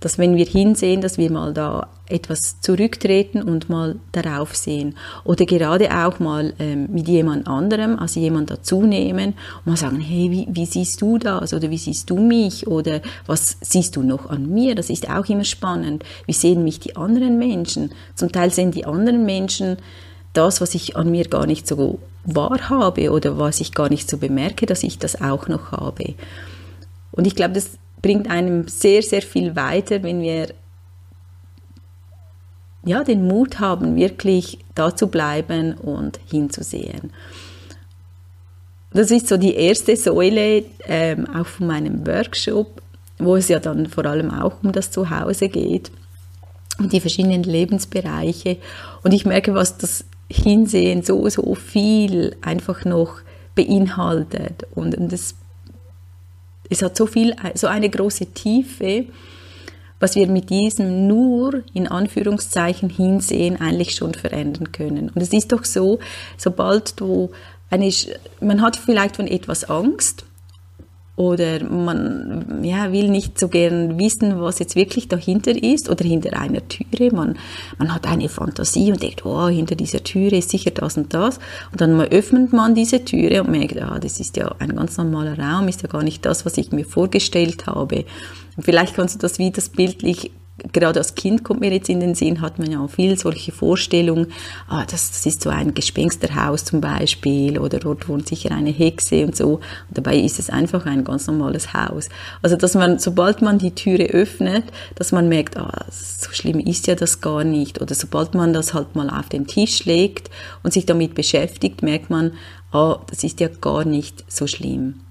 dass 0.05 0.19
wenn 0.19 0.35
wir 0.35 0.45
hinsehen, 0.45 1.01
dass 1.01 1.17
wir 1.17 1.31
mal 1.31 1.53
da 1.53 1.87
etwas 2.07 2.61
zurücktreten 2.61 3.41
und 3.41 3.69
mal 3.69 3.95
darauf 4.11 4.55
sehen. 4.55 4.95
Oder 5.23 5.45
gerade 5.45 5.89
auch 5.89 6.19
mal 6.19 6.53
ähm, 6.59 6.87
mit 6.91 7.07
jemand 7.07 7.47
anderem, 7.47 7.97
also 7.97 8.19
jemand 8.19 8.51
dazu 8.51 8.83
nehmen 8.83 9.29
und 9.29 9.65
mal 9.65 9.77
sagen, 9.77 9.99
hey, 9.99 10.29
wie, 10.29 10.47
wie 10.51 10.67
siehst 10.67 11.01
du 11.01 11.17
das? 11.17 11.55
Oder 11.55 11.71
wie 11.71 11.79
siehst 11.79 12.09
du 12.11 12.17
mich? 12.17 12.67
Oder 12.67 13.01
was 13.25 13.57
siehst 13.61 13.95
du 13.95 14.03
noch 14.03 14.29
an 14.29 14.53
mir? 14.53 14.75
Das 14.75 14.91
ist 14.91 15.09
auch 15.09 15.25
immer 15.27 15.43
spannend. 15.43 16.03
Wie 16.27 16.33
sehen 16.33 16.63
mich 16.63 16.79
die 16.79 16.95
anderen 16.95 17.39
Menschen? 17.39 17.91
Zum 18.13 18.31
Teil 18.31 18.51
sehen 18.51 18.69
die 18.69 18.85
anderen 18.85 19.25
Menschen 19.25 19.77
das, 20.37 20.61
was 20.61 20.75
ich 20.75 20.95
an 20.95 21.11
mir 21.11 21.25
gar 21.25 21.45
nicht 21.45 21.67
so 21.67 21.99
wahrhabe 22.23 23.11
oder 23.11 23.37
was 23.37 23.61
ich 23.61 23.73
gar 23.73 23.89
nicht 23.89 24.09
so 24.09 24.17
bemerke, 24.17 24.65
dass 24.65 24.83
ich 24.83 24.99
das 24.99 25.21
auch 25.21 25.47
noch 25.47 25.71
habe. 25.71 26.15
Und 27.11 27.27
ich 27.27 27.35
glaube, 27.35 27.53
das 27.53 27.77
bringt 28.01 28.29
einem 28.29 28.67
sehr, 28.67 29.01
sehr 29.01 29.21
viel 29.21 29.55
weiter, 29.55 30.03
wenn 30.03 30.21
wir 30.21 30.49
ja, 32.85 33.03
den 33.03 33.27
Mut 33.27 33.59
haben, 33.59 33.95
wirklich 33.95 34.59
da 34.75 34.95
zu 34.95 35.07
bleiben 35.07 35.73
und 35.73 36.19
hinzusehen. 36.29 37.11
Das 38.93 39.11
ist 39.11 39.27
so 39.27 39.37
die 39.37 39.55
erste 39.55 39.97
Säule 39.97 40.63
ähm, 40.85 41.27
auch 41.35 41.47
von 41.47 41.67
meinem 41.67 42.05
Workshop, 42.05 42.81
wo 43.17 43.35
es 43.35 43.47
ja 43.47 43.59
dann 43.59 43.87
vor 43.87 44.05
allem 44.05 44.31
auch 44.31 44.63
um 44.63 44.71
das 44.71 44.91
Zuhause 44.91 45.49
geht 45.49 45.91
und 46.77 46.93
die 46.93 47.01
verschiedenen 47.01 47.43
Lebensbereiche. 47.43 48.57
Und 49.03 49.13
ich 49.13 49.25
merke, 49.25 49.53
was 49.53 49.77
das 49.77 50.05
Hinsehen 50.29 51.03
so, 51.03 51.27
so 51.29 51.55
viel 51.55 52.35
einfach 52.41 52.85
noch 52.85 53.19
beinhaltet. 53.55 54.65
Und, 54.73 54.95
und 54.97 55.11
das 55.11 55.35
es 56.69 56.81
hat 56.81 56.97
so 56.97 57.05
viel, 57.05 57.35
so 57.53 57.67
eine 57.67 57.89
große 57.89 58.27
Tiefe, 58.27 59.05
was 59.99 60.15
wir 60.15 60.27
mit 60.27 60.49
diesem 60.49 61.07
nur 61.07 61.63
in 61.73 61.87
Anführungszeichen 61.87 62.89
hinsehen 62.89 63.59
eigentlich 63.61 63.95
schon 63.95 64.13
verändern 64.13 64.71
können. 64.71 65.09
Und 65.09 65.21
es 65.21 65.31
ist 65.31 65.51
doch 65.51 65.63
so, 65.63 65.99
sobald 66.37 66.99
du 66.99 67.31
eine, 67.69 67.91
man 68.41 68.61
hat 68.61 68.75
vielleicht 68.75 69.15
von 69.15 69.27
etwas 69.27 69.69
Angst 69.69 70.24
oder 71.17 71.63
man 71.63 72.61
ja, 72.63 72.91
will 72.91 73.09
nicht 73.09 73.39
so 73.39 73.47
gern 73.47 73.97
wissen, 73.97 74.41
was 74.41 74.59
jetzt 74.59 74.75
wirklich 74.75 75.07
dahinter 75.07 75.51
ist 75.51 75.89
oder 75.89 76.03
hinter 76.03 76.37
einer 76.37 76.67
Türe. 76.67 77.13
Man, 77.15 77.37
man 77.77 77.93
hat 77.93 78.05
eine 78.05 78.27
Fantasie 78.27 78.91
und 78.91 79.01
denkt, 79.01 79.25
oh, 79.25 79.47
hinter 79.47 79.75
dieser 79.75 80.03
Türe 80.03 80.37
ist 80.37 80.49
sicher 80.49 80.71
das 80.71 80.97
und 80.97 81.13
das. 81.13 81.39
Und 81.71 81.79
dann 81.79 81.99
öffnet 82.01 82.51
man 82.51 82.75
diese 82.75 83.05
Türe 83.05 83.43
und 83.43 83.51
merkt, 83.51 83.81
ah, 83.81 83.97
das 83.97 84.19
ist 84.19 84.35
ja 84.35 84.53
ein 84.59 84.75
ganz 84.75 84.97
normaler 84.97 85.39
Raum, 85.39 85.69
ist 85.69 85.83
ja 85.83 85.87
gar 85.87 86.03
nicht 86.03 86.25
das, 86.25 86.45
was 86.45 86.57
ich 86.57 86.71
mir 86.71 86.85
vorgestellt 86.85 87.65
habe. 87.65 88.03
Und 88.57 88.63
vielleicht 88.63 88.95
kannst 88.95 89.15
du 89.15 89.19
das 89.19 89.39
wie 89.39 89.51
das 89.51 89.69
bildlich 89.69 90.31
gerade 90.71 90.99
als 90.99 91.15
Kind 91.15 91.43
kommt 91.43 91.59
mir 91.59 91.71
jetzt 91.71 91.89
in 91.89 91.99
den 91.99 92.15
Sinn, 92.15 92.41
hat 92.41 92.59
man 92.59 92.71
ja 92.71 92.79
auch 92.79 92.89
viel 92.89 93.17
solche 93.17 93.51
Vorstellungen, 93.51 94.27
ah, 94.67 94.85
das, 94.85 95.11
das 95.11 95.25
ist 95.25 95.41
so 95.41 95.49
ein 95.49 95.73
Gespensterhaus 95.73 96.63
zum 96.63 96.79
Beispiel 96.81 97.59
oder 97.59 97.79
dort 97.79 98.07
wohnt 98.07 98.27
sicher 98.27 98.51
eine 98.51 98.69
Hexe 98.69 99.25
und 99.25 99.35
so. 99.35 99.55
Und 99.55 99.61
dabei 99.89 100.17
ist 100.17 100.39
es 100.39 100.49
einfach 100.49 100.85
ein 100.85 101.03
ganz 101.03 101.27
normales 101.27 101.73
Haus. 101.73 102.09
Also 102.41 102.55
dass 102.55 102.73
man, 102.73 102.99
sobald 102.99 103.41
man 103.41 103.57
die 103.57 103.75
Türe 103.75 104.05
öffnet, 104.05 104.63
dass 104.95 105.11
man 105.11 105.27
merkt, 105.27 105.57
ah, 105.57 105.85
so 105.91 106.31
schlimm 106.31 106.59
ist 106.59 106.87
ja 106.87 106.95
das 106.95 107.19
gar 107.19 107.43
nicht. 107.43 107.81
Oder 107.81 107.93
sobald 107.93 108.33
man 108.33 108.53
das 108.53 108.73
halt 108.73 108.95
mal 108.95 109.09
auf 109.09 109.27
den 109.27 109.47
Tisch 109.47 109.85
legt 109.85 110.29
und 110.63 110.71
sich 110.71 110.85
damit 110.85 111.15
beschäftigt, 111.15 111.83
merkt 111.83 112.09
man, 112.09 112.31
ah, 112.71 112.99
das 113.07 113.23
ist 113.23 113.41
ja 113.41 113.49
gar 113.49 113.83
nicht 113.83 114.23
so 114.31 114.47
schlimm. 114.47 115.01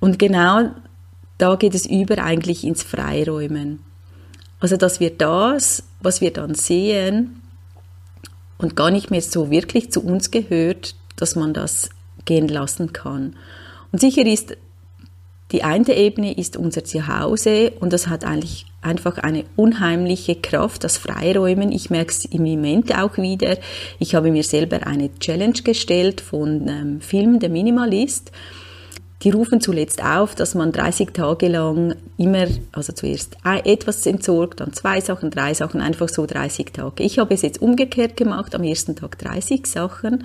Und 0.00 0.18
genau 0.18 0.70
da 1.38 1.54
geht 1.54 1.74
es 1.74 1.86
über 1.86 2.18
eigentlich 2.18 2.64
ins 2.64 2.82
Freiräumen. 2.82 3.87
Also, 4.60 4.76
dass 4.76 5.00
wir 5.00 5.10
das, 5.10 5.84
was 6.00 6.20
wir 6.20 6.32
dann 6.32 6.54
sehen 6.54 7.42
und 8.58 8.76
gar 8.76 8.90
nicht 8.90 9.10
mehr 9.10 9.22
so 9.22 9.50
wirklich 9.50 9.90
zu 9.92 10.04
uns 10.04 10.30
gehört, 10.30 10.94
dass 11.16 11.36
man 11.36 11.54
das 11.54 11.90
gehen 12.24 12.48
lassen 12.48 12.92
kann. 12.92 13.36
Und 13.92 14.00
sicher 14.00 14.26
ist, 14.26 14.56
die 15.52 15.62
eine 15.62 15.96
Ebene 15.96 16.36
ist 16.36 16.56
unser 16.58 16.84
Zuhause 16.84 17.72
und 17.80 17.92
das 17.94 18.08
hat 18.08 18.24
eigentlich 18.24 18.66
einfach 18.82 19.16
eine 19.16 19.44
unheimliche 19.56 20.36
Kraft, 20.36 20.84
das 20.84 20.98
Freiräumen. 20.98 21.72
Ich 21.72 21.88
merke 21.88 22.10
es 22.10 22.26
im 22.26 22.42
Moment 22.42 22.96
auch 22.96 23.16
wieder. 23.16 23.56
Ich 23.98 24.14
habe 24.14 24.30
mir 24.30 24.42
selber 24.42 24.86
eine 24.86 25.10
Challenge 25.18 25.60
gestellt 25.64 26.20
von 26.20 26.68
ähm, 26.68 27.00
Film 27.00 27.38
Der 27.38 27.48
Minimalist 27.48 28.30
die 29.22 29.30
rufen 29.30 29.60
zuletzt 29.60 30.02
auf, 30.04 30.34
dass 30.34 30.54
man 30.54 30.70
30 30.70 31.12
Tage 31.12 31.48
lang 31.48 31.96
immer, 32.16 32.46
also 32.72 32.92
zuerst 32.92 33.36
etwas 33.42 34.06
entsorgt, 34.06 34.60
dann 34.60 34.72
zwei 34.72 35.00
Sachen, 35.00 35.30
drei 35.30 35.54
Sachen, 35.54 35.80
einfach 35.80 36.08
so 36.08 36.24
30 36.24 36.72
Tage. 36.72 37.02
Ich 37.02 37.18
habe 37.18 37.34
es 37.34 37.42
jetzt 37.42 37.60
umgekehrt 37.60 38.16
gemacht, 38.16 38.54
am 38.54 38.62
ersten 38.62 38.94
Tag 38.94 39.18
30 39.18 39.66
Sachen. 39.66 40.24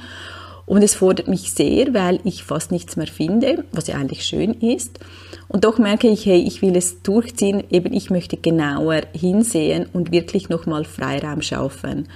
Und 0.66 0.82
es 0.82 0.96
fordert 0.96 1.28
mich 1.28 1.52
sehr, 1.52 1.94
weil 1.94 2.20
ich 2.24 2.44
fast 2.44 2.72
nichts 2.72 2.96
mehr 2.96 3.08
finde, 3.08 3.66
was 3.74 3.88
ja 3.88 3.96
eigentlich 3.96 4.24
schön 4.24 4.54
ist. 4.54 5.00
Und 5.50 5.66
doch 5.66 5.78
merke 5.78 6.08
ich, 6.08 6.26
hey, 6.26 6.40
ich 6.40 6.62
will 6.62 6.78
es 6.78 7.02
durchziehen, 7.02 7.64
eben 7.70 7.92
ich 7.94 8.10
möchte 8.10 8.38
genauer 8.38 9.02
hinsehen 9.12 9.88
und 9.92 10.12
wirklich 10.12 10.48
nochmal 10.48 10.86
Freiraum 10.86 11.42
schaffen. 11.42 12.08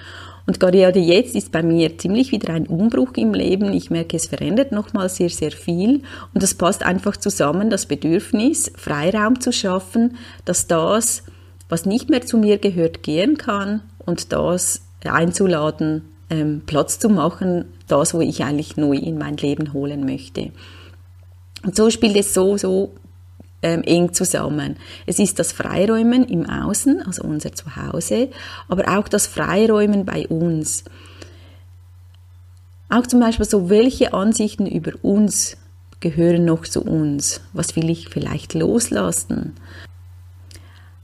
Und 0.48 0.62
gerade 0.62 1.00
jetzt 1.00 1.36
ist 1.36 1.51
bei 1.51 1.62
mir 1.62 1.98
ziemlich 1.98 2.32
wieder 2.32 2.54
ein 2.54 2.68
Umbruch 2.68 3.12
im 3.18 3.34
Leben. 3.34 3.74
Ich 3.74 3.92
merke, 3.92 4.16
es 4.16 4.27
verändert 4.27 4.72
nochmal 4.72 5.10
sehr, 5.10 5.30
sehr 5.30 5.51
viel. 5.51 6.01
Und 6.34 6.42
das 6.42 6.56
passt 6.56 6.84
einfach 6.84 7.18
zusammen, 7.18 7.70
das 7.70 7.86
Bedürfnis, 7.86 8.72
Freiraum 8.77 9.42
zu 9.42 9.51
schaffen, 9.51 10.18
dass 10.46 10.66
das, 10.66 11.24
was 11.68 11.86
nicht 11.86 12.10
mehr 12.10 12.22
zu 12.22 12.38
mir 12.38 12.58
gehört, 12.60 13.04
gehen 13.04 13.38
kann 13.38 13.82
und 14.06 14.32
das 14.32 14.84
einzuladen, 15.04 16.04
ähm, 16.30 16.62
Platz 16.66 16.98
zu 16.98 17.10
machen, 17.10 17.66
das, 17.88 18.13
wo 18.13 18.22
ich 18.22 18.44
eigentlich 18.44 18.77
neu 18.77 18.96
in 18.96 19.18
mein 19.18 19.36
Leben 19.36 19.74
holen 19.74 20.06
möchte. 20.06 20.51
Und 21.63 21.75
so 21.75 21.89
spielt 21.89 22.16
es 22.16 22.34
so, 22.34 22.58
so 22.58 22.94
ähm, 23.61 23.83
eng 23.83 24.13
zusammen. 24.13 24.77
Es 25.05 25.19
ist 25.19 25.39
das 25.39 25.51
Freiräumen 25.51 26.23
im 26.25 26.49
Außen, 26.49 27.01
also 27.01 27.23
unser 27.23 27.53
Zuhause, 27.53 28.29
aber 28.67 28.97
auch 28.97 29.07
das 29.07 29.27
Freiräumen 29.27 30.05
bei 30.05 30.27
uns. 30.27 30.83
Auch 32.89 33.05
zum 33.05 33.19
Beispiel 33.19 33.45
so, 33.45 33.69
welche 33.69 34.13
Ansichten 34.13 34.65
über 34.65 34.91
uns 35.01 35.57
gehören 35.99 36.45
noch 36.45 36.63
zu 36.63 36.81
uns? 36.83 37.41
Was 37.53 37.75
will 37.75 37.89
ich 37.89 38.09
vielleicht 38.09 38.53
loslassen? 38.53 39.53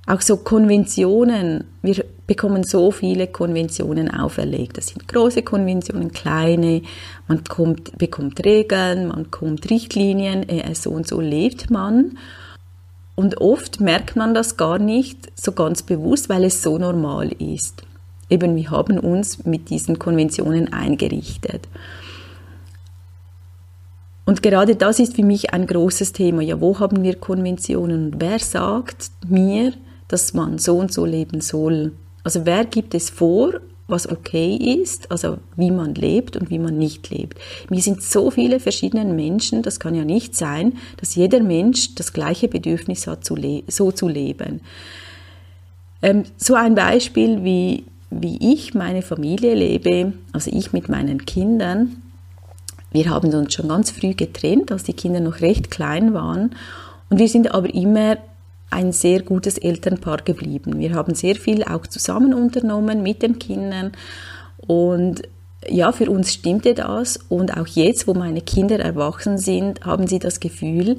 Auch 0.05 0.21
so 0.21 0.37
Konventionen. 0.37 1.65
Wir 1.81 2.03
bekommen 2.27 2.63
so 2.63 2.91
viele 2.91 3.27
Konventionen 3.27 4.11
auferlegt. 4.11 4.77
Das 4.77 4.87
sind 4.87 5.07
große 5.07 5.43
Konventionen, 5.43 6.11
kleine. 6.11 6.81
Man 7.27 7.43
kommt, 7.45 7.97
bekommt 7.97 8.43
Regeln, 8.45 9.07
man 9.07 9.23
bekommt 9.23 9.69
Richtlinien. 9.69 10.47
Äh, 10.49 10.75
so 10.75 10.91
und 10.91 11.07
so 11.07 11.21
lebt 11.21 11.69
man. 11.69 12.17
Und 13.15 13.41
oft 13.41 13.79
merkt 13.79 14.15
man 14.15 14.33
das 14.33 14.57
gar 14.57 14.79
nicht 14.79 15.31
so 15.35 15.51
ganz 15.51 15.83
bewusst, 15.83 16.29
weil 16.29 16.43
es 16.45 16.63
so 16.63 16.77
normal 16.77 17.31
ist. 17.33 17.83
Eben, 18.29 18.55
wir 18.55 18.71
haben 18.71 18.97
uns 18.97 19.45
mit 19.45 19.69
diesen 19.69 19.99
Konventionen 19.99 20.73
eingerichtet. 20.73 21.67
Und 24.25 24.41
gerade 24.41 24.75
das 24.75 24.99
ist 24.99 25.15
für 25.15 25.23
mich 25.23 25.53
ein 25.53 25.67
großes 25.67 26.13
Thema. 26.13 26.41
Ja, 26.41 26.59
wo 26.61 26.79
haben 26.79 27.03
wir 27.03 27.15
Konventionen? 27.15 28.05
Und 28.05 28.21
wer 28.21 28.39
sagt 28.39 29.11
mir, 29.27 29.73
dass 30.07 30.33
man 30.33 30.57
so 30.57 30.77
und 30.77 30.93
so 30.93 31.05
leben 31.05 31.41
soll? 31.41 31.91
Also 32.23 32.45
wer 32.45 32.65
gibt 32.65 32.95
es 32.95 33.09
vor 33.09 33.59
was 33.93 34.09
okay 34.09 34.55
ist, 34.55 35.09
also 35.11 35.37
wie 35.55 35.71
man 35.71 35.93
lebt 35.93 36.35
und 36.35 36.49
wie 36.49 36.59
man 36.59 36.77
nicht 36.77 37.09
lebt. 37.11 37.39
Wir 37.69 37.81
sind 37.81 38.01
so 38.01 38.31
viele 38.31 38.59
verschiedene 38.59 39.05
Menschen, 39.05 39.61
das 39.61 39.79
kann 39.79 39.93
ja 39.93 40.03
nicht 40.03 40.35
sein, 40.35 40.73
dass 40.97 41.15
jeder 41.15 41.41
Mensch 41.41 41.95
das 41.95 42.11
gleiche 42.11 42.47
Bedürfnis 42.47 43.07
hat, 43.07 43.23
so 43.23 43.91
zu 43.91 44.07
leben. 44.07 44.61
Ähm, 46.01 46.23
so 46.35 46.55
ein 46.55 46.73
Beispiel, 46.75 47.43
wie, 47.43 47.85
wie 48.09 48.53
ich 48.53 48.73
meine 48.73 49.03
Familie 49.03 49.53
lebe, 49.53 50.13
also 50.33 50.51
ich 50.51 50.73
mit 50.73 50.89
meinen 50.89 51.25
Kindern. 51.25 52.01
Wir 52.91 53.09
haben 53.09 53.33
uns 53.33 53.53
schon 53.53 53.69
ganz 53.69 53.91
früh 53.91 54.15
getrennt, 54.15 54.71
als 54.71 54.83
die 54.83 54.93
Kinder 54.93 55.19
noch 55.19 55.39
recht 55.41 55.71
klein 55.71 56.13
waren. 56.13 56.55
Und 57.09 57.19
wir 57.19 57.27
sind 57.27 57.53
aber 57.53 57.73
immer 57.73 58.17
ein 58.73 58.91
sehr 58.91 59.21
gutes 59.21 59.57
Elternpaar 59.57 60.17
geblieben. 60.17 60.79
Wir 60.79 60.93
haben 60.93 61.15
sehr 61.15 61.35
viel 61.35 61.63
auch 61.63 61.87
zusammen 61.87 62.33
unternommen 62.33 63.03
mit 63.03 63.21
den 63.21 63.39
Kindern 63.39 63.91
und 64.57 65.23
ja, 65.69 65.91
für 65.91 66.09
uns 66.09 66.33
stimmte 66.33 66.73
das 66.73 67.17
und 67.29 67.55
auch 67.57 67.67
jetzt, 67.67 68.07
wo 68.07 68.13
meine 68.13 68.41
Kinder 68.41 68.79
erwachsen 68.79 69.37
sind, 69.37 69.85
haben 69.85 70.07
sie 70.07 70.19
das 70.19 70.39
Gefühl, 70.39 70.97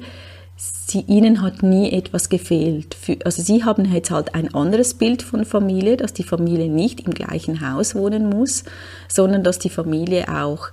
sie, 0.55 1.01
ihnen 1.01 1.41
hat 1.41 1.63
nie 1.63 1.91
etwas 1.91 2.29
gefehlt. 2.29 2.95
Für, 2.95 3.17
also 3.25 3.41
sie 3.41 3.63
haben 3.63 3.91
jetzt 3.91 4.11
halt 4.11 4.33
ein 4.35 4.53
anderes 4.53 4.93
Bild 4.93 5.21
von 5.21 5.45
Familie, 5.45 5.97
dass 5.97 6.13
die 6.13 6.23
Familie 6.23 6.69
nicht 6.69 7.01
im 7.01 7.13
gleichen 7.13 7.67
Haus 7.67 7.95
wohnen 7.95 8.29
muss, 8.29 8.63
sondern 9.07 9.43
dass 9.43 9.59
die 9.59 9.69
Familie 9.69 10.27
auch 10.29 10.69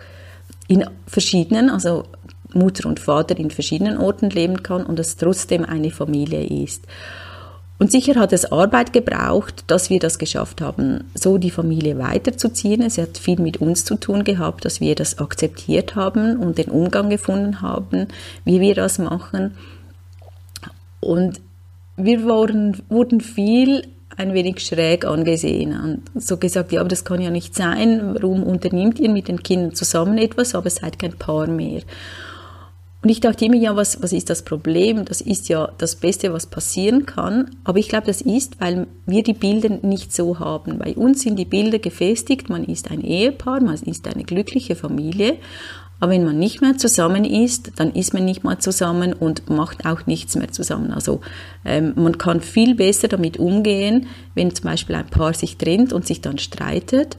in 0.69 0.85
verschiedenen, 1.07 1.69
also 1.69 2.05
Mutter 2.55 2.89
und 2.89 3.01
Vater 3.01 3.39
in 3.39 3.51
verschiedenen 3.51 3.99
Orten 3.99 4.31
leben 4.31 4.63
kann 4.63 4.85
und 4.85 4.99
es 4.99 5.17
trotzdem 5.17 5.65
eine 5.65 5.91
Familie 5.91 6.45
ist. 6.45 6.85
Und 7.79 7.91
sicher 7.91 8.15
hat 8.15 8.33
es 8.33 8.53
Arbeit 8.53 8.93
gebraucht, 8.93 9.65
dass 9.67 9.91
wir 9.91 9.99
das 9.99 10.19
geschafft 10.19 10.61
haben, 10.61 11.11
so 11.15 11.37
die 11.37 11.51
Familie 11.51 11.99
weiterzuziehen. 11.99 12.81
Es 12.83 12.97
hat 12.97 13.19
viel 13.19 13.41
mit 13.41 13.57
uns 13.57 13.85
zu 13.85 13.97
tun 13.97 14.23
gehabt, 14.23 14.65
dass 14.65 14.81
wir 14.81 14.95
das 14.95 15.19
akzeptiert 15.19 15.97
haben 15.97 16.37
und 16.37 16.59
den 16.59 16.69
Umgang 16.69 17.11
gefunden 17.11 17.61
haben, 17.61 18.07
wie 18.45 18.61
wir 18.61 18.77
das 18.77 18.99
machen. 18.99 19.57
Und 21.01 21.41
wir 21.97 22.25
waren, 22.25 22.81
wurden 22.89 23.21
viel 23.21 23.89
ein 24.17 24.35
wenig 24.35 24.61
schräg 24.61 25.05
angesehen 25.05 25.73
und 25.81 26.23
so 26.23 26.37
gesagt, 26.37 26.71
ja, 26.71 26.81
aber 26.81 26.89
das 26.89 27.05
kann 27.05 27.21
ja 27.21 27.31
nicht 27.31 27.55
sein. 27.55 28.15
Warum 28.15 28.43
unternimmt 28.43 29.01
ihr 29.01 29.11
mit 29.11 29.29
den 29.29 29.43
Kindern 29.43 29.75
zusammen 29.75 30.19
etwas, 30.19 30.55
aber 30.55 30.71
seid 30.71 30.99
kein 30.99 31.19
Paar 31.19 31.47
mehr? 31.47 31.83
Und 33.03 33.09
ich 33.09 33.19
dachte 33.19 33.45
immer, 33.45 33.57
ja, 33.57 33.75
was, 33.75 34.01
was 34.01 34.13
ist 34.13 34.31
das 34.31 34.43
Problem? 34.43 35.05
Das 35.05 35.21
ist 35.21 35.49
ja 35.49 35.73
das 35.79 35.97
Beste, 35.97 36.33
was 36.33 36.47
passieren 36.47 37.05
kann. 37.05 37.51
Aber 37.65 37.79
ich 37.79 37.89
glaube, 37.89 38.07
das 38.07 38.21
ist, 38.21 38.61
weil 38.61 38.87
wir 39.07 39.25
die 39.25 39.33
Bilder 39.33 39.71
nicht 39.83 40.13
so 40.15 40.39
haben. 40.39 40.79
Bei 40.79 40.95
uns 40.95 41.23
sind 41.23 41.37
die 41.37 41.45
Bilder 41.45 41.81
gefestigt, 41.81 42.49
man 42.49 42.65
ist 42.65 42.93
ein 42.93 43.01
Ehepaar, 43.01 43.61
man 43.61 43.75
ist 43.75 44.07
eine 44.07 44.23
glückliche 44.23 44.77
Familie. 44.77 45.39
Aber 45.99 46.13
wenn 46.13 46.25
man 46.25 46.39
nicht 46.39 46.61
mehr 46.61 46.79
zusammen 46.79 47.25
ist, 47.25 47.73
dann 47.77 47.93
ist 47.93 48.15
man 48.15 48.25
nicht 48.25 48.45
mehr 48.45 48.61
zusammen 48.61 49.13
und 49.13 49.51
macht 49.51 49.85
auch 49.85 50.07
nichts 50.07 50.37
mehr 50.37 50.51
zusammen. 50.51 50.93
Also 50.93 51.21
ähm, 51.65 51.93
man 51.97 52.19
kann 52.19 52.41
viel 52.41 52.75
besser 52.77 53.09
damit 53.09 53.37
umgehen, 53.37 54.07
wenn 54.35 54.55
zum 54.55 54.65
Beispiel 54.65 54.97
ein 54.97 55.07
Paar 55.07 55.35
sich 55.35 55.59
trennt 55.59 55.93
und 55.93 56.07
sich 56.07 56.21
dann 56.21 56.39
streitet 56.39 57.17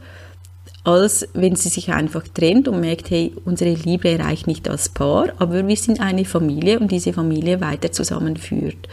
als 0.84 1.28
wenn 1.34 1.56
sie 1.56 1.70
sich 1.70 1.94
einfach 1.94 2.24
trennt 2.28 2.68
und 2.68 2.82
merkt, 2.82 3.10
hey, 3.10 3.34
unsere 3.46 3.74
Liebe 3.74 4.20
reicht 4.20 4.48
nicht 4.48 4.70
als 4.70 4.90
Paar, 4.90 5.30
aber 5.38 5.66
wir 5.66 5.78
sind 5.78 6.02
eine 6.02 6.25
Familie 6.25 6.80
und 6.80 6.92
diese 6.92 7.13
Familie 7.13 7.62
weiter 7.62 7.92
zusammenführt. 7.92 8.90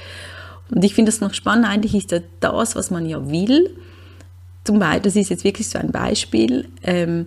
Und 0.71 0.85
ich 0.85 0.95
finde 0.95 1.11
das 1.11 1.21
noch 1.21 1.35
spannend, 1.35 1.67
eigentlich 1.67 1.95
ist 1.97 2.15
das, 2.41 2.77
was 2.77 2.91
man 2.91 3.07
ja 3.07 3.29
will, 3.29 3.75
zum 4.63 4.79
Beispiel, 4.79 5.01
das 5.01 5.17
ist 5.17 5.31
jetzt 5.31 5.45
wirklich 5.45 5.69
so 5.69 5.79
ein 5.79 5.91
Beispiel, 5.91 6.69
ähm, 6.83 7.27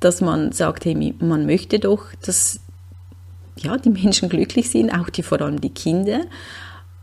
dass 0.00 0.20
man 0.20 0.52
sagt, 0.52 0.84
hey, 0.84 1.14
man 1.18 1.46
möchte 1.46 1.78
doch, 1.80 2.04
dass 2.24 2.60
ja, 3.56 3.76
die 3.78 3.90
Menschen 3.90 4.28
glücklich 4.28 4.70
sind, 4.70 4.90
auch 4.90 5.08
die, 5.08 5.22
vor 5.22 5.40
allem 5.40 5.60
die 5.60 5.70
Kinder, 5.70 6.20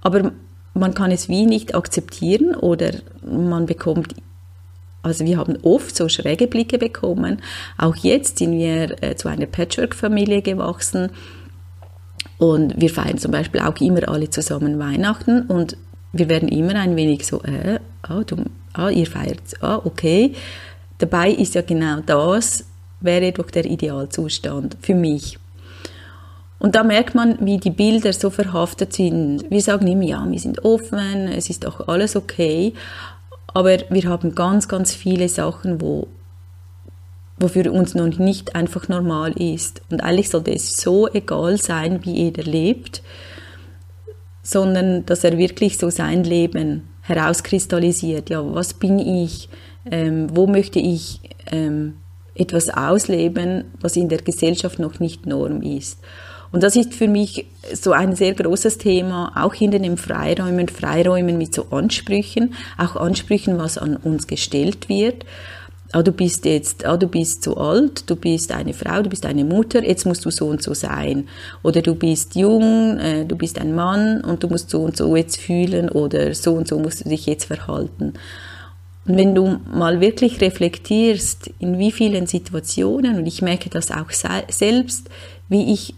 aber 0.01 0.31
man 0.73 0.93
kann 0.93 1.11
es 1.11 1.27
wie 1.27 1.45
nicht 1.45 1.75
akzeptieren 1.75 2.55
oder 2.55 2.91
man 3.23 3.65
bekommt 3.65 4.15
also 5.03 5.25
wir 5.25 5.37
haben 5.37 5.57
oft 5.63 5.95
so 5.95 6.09
schräge 6.09 6.47
Blicke 6.47 6.77
bekommen. 6.77 7.41
Auch 7.77 7.95
jetzt 7.95 8.37
sind 8.37 8.57
wir 8.57 9.01
äh, 9.03 9.15
zu 9.15 9.27
einer 9.27 9.47
Patchwork-Familie 9.47 10.41
gewachsen 10.41 11.09
und 12.37 12.79
wir 12.79 12.89
feiern 12.89 13.17
zum 13.17 13.31
Beispiel 13.31 13.61
auch 13.61 13.79
immer 13.81 14.07
alle 14.09 14.29
zusammen 14.29 14.79
Weihnachten 14.79 15.43
und 15.43 15.77
wir 16.13 16.29
werden 16.29 16.49
immer 16.49 16.75
ein 16.75 16.95
wenig 16.95 17.25
so, 17.25 17.41
äh, 17.43 17.79
ah, 18.03 18.23
du, 18.23 18.37
ah, 18.73 18.89
ihr 18.89 19.07
feiert, 19.07 19.41
ah, 19.61 19.81
okay. 19.83 20.33
Dabei 20.97 21.31
ist 21.31 21.55
ja 21.55 21.61
genau 21.61 21.99
das, 22.05 22.65
wäre 22.99 23.31
doch 23.31 23.49
der 23.49 23.65
Idealzustand 23.65 24.77
für 24.81 24.93
mich. 24.93 25.39
Und 26.59 26.75
da 26.75 26.83
merkt 26.83 27.15
man, 27.15 27.37
wie 27.41 27.57
die 27.57 27.71
Bilder 27.71 28.13
so 28.13 28.29
verhaftet 28.29 28.93
sind. 28.93 29.49
Wir 29.49 29.61
sagen 29.61 29.87
immer, 29.87 30.03
ja, 30.03 30.23
wir 30.29 30.39
sind 30.39 30.63
offen, 30.63 31.27
es 31.27 31.49
ist 31.49 31.65
auch 31.65 31.87
alles 31.87 32.15
okay, 32.15 32.73
aber 33.53 33.77
wir 33.89 34.03
haben 34.03 34.35
ganz, 34.35 34.67
ganz 34.67 34.93
viele 34.93 35.29
Sachen, 35.29 35.81
wo 35.81 36.07
wofür 37.41 37.71
uns 37.73 37.95
noch 37.95 38.07
nicht 38.19 38.55
einfach 38.55 38.87
normal 38.87 39.31
ist. 39.31 39.81
Und 39.89 40.01
eigentlich 40.01 40.29
sollte 40.29 40.53
es 40.53 40.77
so 40.77 41.07
egal 41.07 41.57
sein, 41.57 42.05
wie 42.05 42.13
jeder 42.13 42.43
lebt, 42.43 43.01
sondern 44.43 45.05
dass 45.05 45.23
er 45.23 45.37
wirklich 45.37 45.77
so 45.77 45.89
sein 45.89 46.23
Leben 46.23 46.87
herauskristallisiert. 47.01 48.29
Ja, 48.29 48.43
was 48.53 48.73
bin 48.73 48.99
ich? 48.99 49.49
Ähm, 49.89 50.27
wo 50.31 50.45
möchte 50.45 50.79
ich 50.79 51.19
ähm, 51.51 51.95
etwas 52.35 52.69
ausleben, 52.69 53.65
was 53.79 53.95
in 53.95 54.09
der 54.09 54.19
Gesellschaft 54.19 54.77
noch 54.77 54.99
nicht 54.99 55.25
Norm 55.25 55.61
ist? 55.63 55.99
Und 56.51 56.63
das 56.63 56.75
ist 56.75 56.93
für 56.93 57.07
mich 57.07 57.45
so 57.73 57.93
ein 57.93 58.15
sehr 58.15 58.33
großes 58.33 58.77
Thema, 58.77 59.31
auch 59.35 59.53
in 59.53 59.71
den 59.71 59.97
Freiräumen, 59.97 60.67
Freiräumen 60.67 61.37
mit 61.37 61.53
so 61.53 61.67
Ansprüchen, 61.71 62.53
auch 62.77 62.95
Ansprüchen, 62.97 63.57
was 63.57 63.77
an 63.77 63.95
uns 63.95 64.27
gestellt 64.27 64.89
wird 64.89 65.25
ah, 65.91 66.03
du 66.03 66.11
bist 66.11 66.45
jetzt, 66.45 66.85
ah, 66.85 66.97
du 66.97 67.07
bist 67.07 67.43
zu 67.43 67.57
alt, 67.57 68.09
du 68.09 68.15
bist 68.15 68.51
eine 68.51 68.73
Frau, 68.73 69.01
du 69.01 69.09
bist 69.09 69.25
eine 69.25 69.43
Mutter, 69.43 69.83
jetzt 69.83 70.05
musst 70.05 70.25
du 70.25 70.31
so 70.31 70.47
und 70.47 70.61
so 70.61 70.73
sein. 70.73 71.27
Oder 71.63 71.81
du 71.81 71.95
bist 71.95 72.35
jung, 72.35 72.97
äh, 72.97 73.25
du 73.25 73.35
bist 73.35 73.59
ein 73.59 73.75
Mann 73.75 74.21
und 74.21 74.43
du 74.43 74.47
musst 74.47 74.69
so 74.69 74.81
und 74.81 74.97
so 74.97 75.15
jetzt 75.15 75.37
fühlen 75.37 75.89
oder 75.89 76.33
so 76.33 76.53
und 76.53 76.67
so 76.67 76.79
musst 76.79 77.05
du 77.05 77.09
dich 77.09 77.25
jetzt 77.25 77.45
verhalten. 77.45 78.13
Und 79.05 79.17
wenn 79.17 79.33
du 79.33 79.59
mal 79.73 79.99
wirklich 79.99 80.39
reflektierst, 80.41 81.49
in 81.59 81.79
wie 81.79 81.91
vielen 81.91 82.27
Situationen, 82.27 83.17
und 83.17 83.25
ich 83.25 83.41
merke 83.41 83.69
das 83.69 83.91
auch 83.91 84.11
selbst, 84.11 85.09
wie 85.49 85.73
ich 85.73 85.95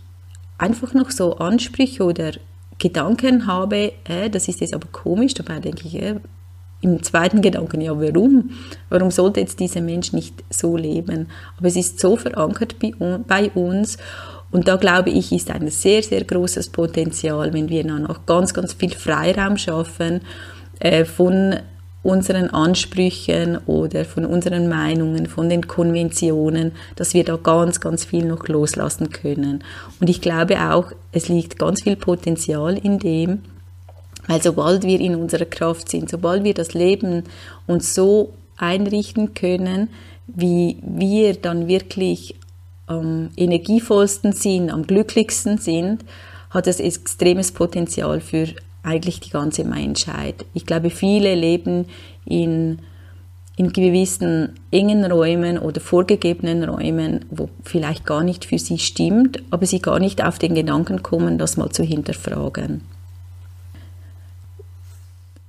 einfach 0.58 0.94
noch 0.94 1.12
so 1.12 1.38
Ansprüche 1.38 2.04
oder 2.04 2.32
Gedanken 2.78 3.48
habe, 3.48 3.94
äh, 4.06 4.30
das 4.30 4.48
ist 4.48 4.62
jetzt 4.62 4.74
aber 4.74 4.88
komisch, 4.92 5.34
dabei 5.34 5.60
denke 5.60 5.88
ich, 5.88 6.02
äh, 6.02 6.16
im 6.82 7.02
zweiten 7.02 7.42
Gedanken, 7.42 7.80
ja, 7.80 7.98
warum? 7.98 8.52
Warum 8.90 9.10
sollte 9.10 9.40
jetzt 9.40 9.60
dieser 9.60 9.80
Mensch 9.80 10.12
nicht 10.12 10.44
so 10.50 10.76
leben? 10.76 11.30
Aber 11.58 11.68
es 11.68 11.78
ist 11.78 12.00
so 12.00 12.18
verankert 12.18 12.76
bei 12.80 13.52
uns 13.52 13.98
und 14.52 14.68
da 14.68 14.76
glaube 14.76 15.10
ich, 15.10 15.32
ist 15.32 15.50
ein 15.50 15.70
sehr, 15.70 16.04
sehr 16.04 16.24
großes 16.26 16.70
Potenzial, 16.70 17.54
wenn 17.54 17.70
wir 17.70 17.84
dann 17.84 18.06
auch 18.06 18.26
ganz, 18.26 18.54
ganz 18.54 18.74
viel 18.74 18.92
Freiraum 18.92 19.58
schaffen 19.58 20.22
äh, 20.80 21.06
von 21.06 21.56
unseren 22.04 22.50
Ansprüchen 22.50 23.58
oder 23.66 24.04
von 24.04 24.26
unseren 24.26 24.68
Meinungen, 24.68 25.26
von 25.26 25.50
den 25.50 25.68
Konventionen, 25.68 26.74
dass 26.98 27.14
wir 27.14 27.24
da 27.24 27.38
ganz, 27.38 27.80
ganz 27.80 28.04
viel 28.04 28.26
noch 28.26 28.48
loslassen 28.48 29.10
können. 29.10 29.64
Und 30.02 30.10
ich 30.10 30.20
glaube 30.20 30.60
auch, 30.70 30.92
es 31.14 31.30
liegt 31.30 31.58
ganz 31.58 31.84
viel 31.84 31.96
Potenzial 31.96 32.78
in 32.78 33.00
dem, 33.00 33.44
weil 34.28 34.42
sobald 34.42 34.84
wir 34.84 35.00
in 35.00 35.16
unserer 35.16 35.46
Kraft 35.46 35.90
sind, 35.90 36.10
sobald 36.10 36.44
wir 36.44 36.54
das 36.54 36.74
Leben 36.74 37.24
uns 37.68 37.96
so 37.96 38.34
einrichten 38.58 39.34
können, 39.34 39.90
wie 40.28 40.78
wir 40.82 41.34
dann 41.34 41.68
wirklich 41.68 42.36
am 42.86 43.30
energievollsten 43.38 44.34
sind, 44.34 44.72
am 44.72 44.86
glücklichsten 44.86 45.58
sind, 45.58 46.04
hat 46.50 46.68
das 46.68 46.80
extremes 46.80 47.52
Potenzial 47.52 48.20
für 48.20 48.48
eigentlich 48.84 49.22
die 49.22 49.30
ganze 49.30 49.64
Menschheit. 49.64 50.46
Ich 50.54 50.66
glaube, 50.66 50.90
viele 50.90 51.34
leben 51.36 51.88
in, 52.26 52.80
in 53.56 53.72
gewissen 53.72 54.60
engen 54.72 55.10
Räumen 55.10 55.58
oder 55.58 55.80
vorgegebenen 55.80 56.64
Räumen, 56.64 57.26
wo 57.32 57.50
vielleicht 57.64 58.06
gar 58.06 58.24
nicht 58.24 58.46
für 58.46 58.60
sie 58.60 58.78
stimmt, 58.78 59.42
aber 59.50 59.66
sie 59.66 59.80
gar 59.80 60.00
nicht 60.00 60.24
auf 60.24 60.38
den 60.38 60.54
Gedanken 60.54 61.02
kommen, 61.02 61.38
das 61.38 61.58
mal 61.58 61.70
zu 61.70 61.84
hinterfragen. 61.84 62.82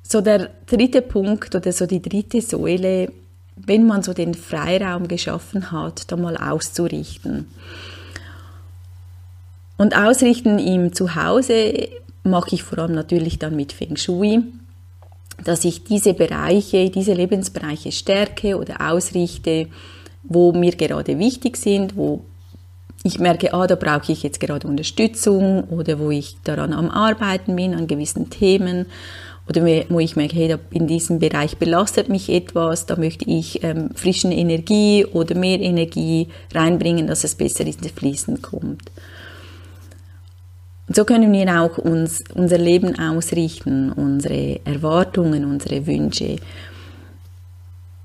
So 0.03 0.21
der 0.21 0.51
dritte 0.67 1.03
Punkt 1.03 1.55
oder 1.55 1.73
so 1.73 1.87
die 1.87 2.03
dritte 2.03 2.41
Säule, 2.41 3.11
wenn 3.57 3.87
man 3.87 4.03
so 4.03 4.13
den 4.13 4.35
Freiraum 4.35 5.09
geschaffen 5.09 5.73
hat, 5.73 6.13
da 6.13 6.17
mal 6.17 6.37
auszurichten. 6.37 7.49
Und 9.77 9.97
ausrichten 9.97 10.61
im 10.61 10.93
Zuhause 10.93 11.89
mache 12.25 12.55
ich 12.55 12.63
vor 12.63 12.79
allem 12.79 12.95
natürlich 12.95 13.39
dann 13.39 13.55
mit 13.55 13.73
Feng 13.73 13.97
Shui, 13.97 14.43
dass 15.45 15.65
ich 15.65 15.85
diese 15.85 16.15
Bereiche, 16.15 16.91
diese 16.91 17.13
Lebensbereiche 17.13 17.93
stärke 17.93 18.59
oder 18.59 18.91
ausrichte, 18.91 19.69
wo 20.23 20.53
mir 20.53 20.73
gerade 20.73 21.19
wichtig 21.19 21.57
sind, 21.57 21.97
wo 21.97 22.25
ich 23.03 23.19
merke, 23.19 23.53
ah, 23.53 23.67
da 23.67 23.75
brauche 23.75 24.13
ich 24.13 24.23
jetzt 24.23 24.41
gerade 24.41 24.67
Unterstützung 24.67 25.65
oder 25.65 25.99
wo 25.99 26.11
ich 26.11 26.39
daran 26.43 26.73
am 26.73 26.89
Arbeiten 26.91 27.55
bin, 27.55 27.75
an 27.75 27.87
gewissen 27.87 28.31
Themen 28.31 28.87
oder 29.47 29.63
wo 29.91 30.01
ich 30.01 30.17
merke, 30.17 30.37
hey, 30.37 30.57
in 30.71 30.87
diesem 30.87 31.19
Bereich 31.19 31.59
belastet 31.59 32.09
mich 32.09 32.31
etwas, 32.31 32.87
da 32.87 32.97
möchte 32.97 33.27
ich 33.27 33.63
ähm, 33.63 33.91
frischen 33.95 34.33
Energie 34.33 35.05
oder 35.05 35.35
mehr 35.35 35.61
Energie 35.61 36.29
reinbringen, 36.55 37.07
dass 37.07 37.25
es 37.25 37.35
besser 37.35 37.67
ins 37.67 37.77
Fließen 37.95 38.41
kommt. 38.41 38.91
Und 40.87 40.97
so 40.97 41.05
können 41.05 41.33
wir 41.33 41.61
auch 41.61 41.79
uns, 41.79 42.23
unser 42.35 42.59
Leben 42.59 42.99
ausrichten, 42.99 43.91
unsere 43.91 44.61
Erwartungen, 44.65 45.45
unsere 45.45 45.87
Wünsche. 45.87 46.37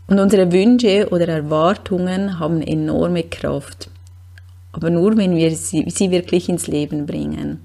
Und 0.08 0.20
unsere 0.20 0.52
Wünsche 0.52 1.10
oder 1.12 1.28
Erwartungen 1.28 2.40
haben 2.40 2.62
enorme 2.62 3.24
Kraft, 3.24 3.90
aber 4.72 4.90
nur 4.90 5.18
wenn 5.18 5.36
wir 5.36 5.56
sie, 5.56 5.86
sie 5.90 6.10
wirklich 6.10 6.50
ins 6.50 6.68
Leben 6.68 7.06
bringen. 7.06 7.60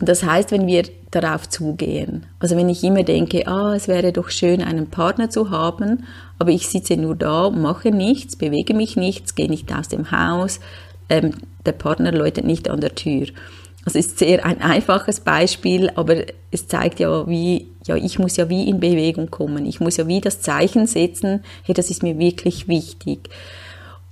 Und 0.00 0.08
das 0.08 0.24
heißt, 0.24 0.50
wenn 0.50 0.66
wir 0.66 0.84
darauf 1.10 1.48
zugehen. 1.48 2.26
Also 2.38 2.56
wenn 2.56 2.68
ich 2.68 2.82
immer 2.82 3.02
denke, 3.02 3.46
ah, 3.46 3.74
es 3.74 3.86
wäre 3.86 4.12
doch 4.12 4.30
schön, 4.30 4.62
einen 4.62 4.88
Partner 4.88 5.28
zu 5.28 5.50
haben, 5.50 6.04
aber 6.38 6.50
ich 6.50 6.68
sitze 6.68 6.96
nur 6.96 7.14
da, 7.14 7.50
mache 7.50 7.90
nichts, 7.90 8.36
bewege 8.36 8.74
mich 8.74 8.96
nichts, 8.96 9.34
gehe 9.34 9.48
nicht 9.48 9.72
aus 9.74 9.88
dem 9.88 10.10
Haus, 10.10 10.60
ähm, 11.10 11.34
der 11.66 11.72
Partner 11.72 12.12
läutet 12.12 12.44
nicht 12.44 12.70
an 12.70 12.80
der 12.80 12.94
Tür. 12.94 13.26
Das 13.84 13.94
ist 13.94 14.18
sehr 14.18 14.44
ein 14.44 14.60
einfaches 14.60 15.20
Beispiel, 15.20 15.90
aber 15.94 16.24
es 16.50 16.68
zeigt 16.68 17.00
ja, 17.00 17.26
wie, 17.26 17.68
ja, 17.86 17.96
ich 17.96 18.18
muss 18.18 18.36
ja 18.36 18.48
wie 18.48 18.68
in 18.68 18.78
Bewegung 18.78 19.30
kommen. 19.30 19.64
Ich 19.64 19.80
muss 19.80 19.96
ja 19.96 20.06
wie 20.06 20.20
das 20.20 20.42
Zeichen 20.42 20.86
setzen, 20.86 21.42
hey, 21.64 21.74
das 21.74 21.90
ist 21.90 22.02
mir 22.02 22.18
wirklich 22.18 22.68
wichtig. 22.68 23.30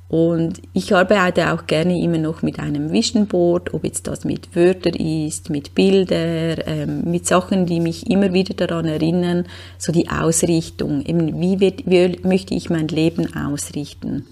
Und 0.08 0.62
ich 0.72 0.94
arbeite 0.94 1.52
auch 1.52 1.66
gerne 1.66 2.00
immer 2.00 2.16
noch 2.16 2.40
mit 2.40 2.58
einem 2.58 2.92
Vision 2.92 3.26
Board, 3.26 3.74
ob 3.74 3.84
jetzt 3.84 4.06
das 4.06 4.24
mit 4.24 4.56
Wörtern 4.56 4.94
ist, 4.94 5.50
mit 5.50 5.74
Bildern, 5.74 6.62
ähm, 6.66 7.02
mit 7.04 7.26
Sachen, 7.26 7.66
die 7.66 7.80
mich 7.80 8.10
immer 8.10 8.32
wieder 8.32 8.54
daran 8.54 8.86
erinnern, 8.86 9.44
so 9.76 9.92
die 9.92 10.08
Ausrichtung, 10.08 11.04
eben 11.04 11.38
wie, 11.42 11.60
wird, 11.60 11.82
wie 11.84 12.26
möchte 12.26 12.54
ich 12.54 12.70
mein 12.70 12.88
Leben 12.88 13.36
ausrichten. 13.36 14.24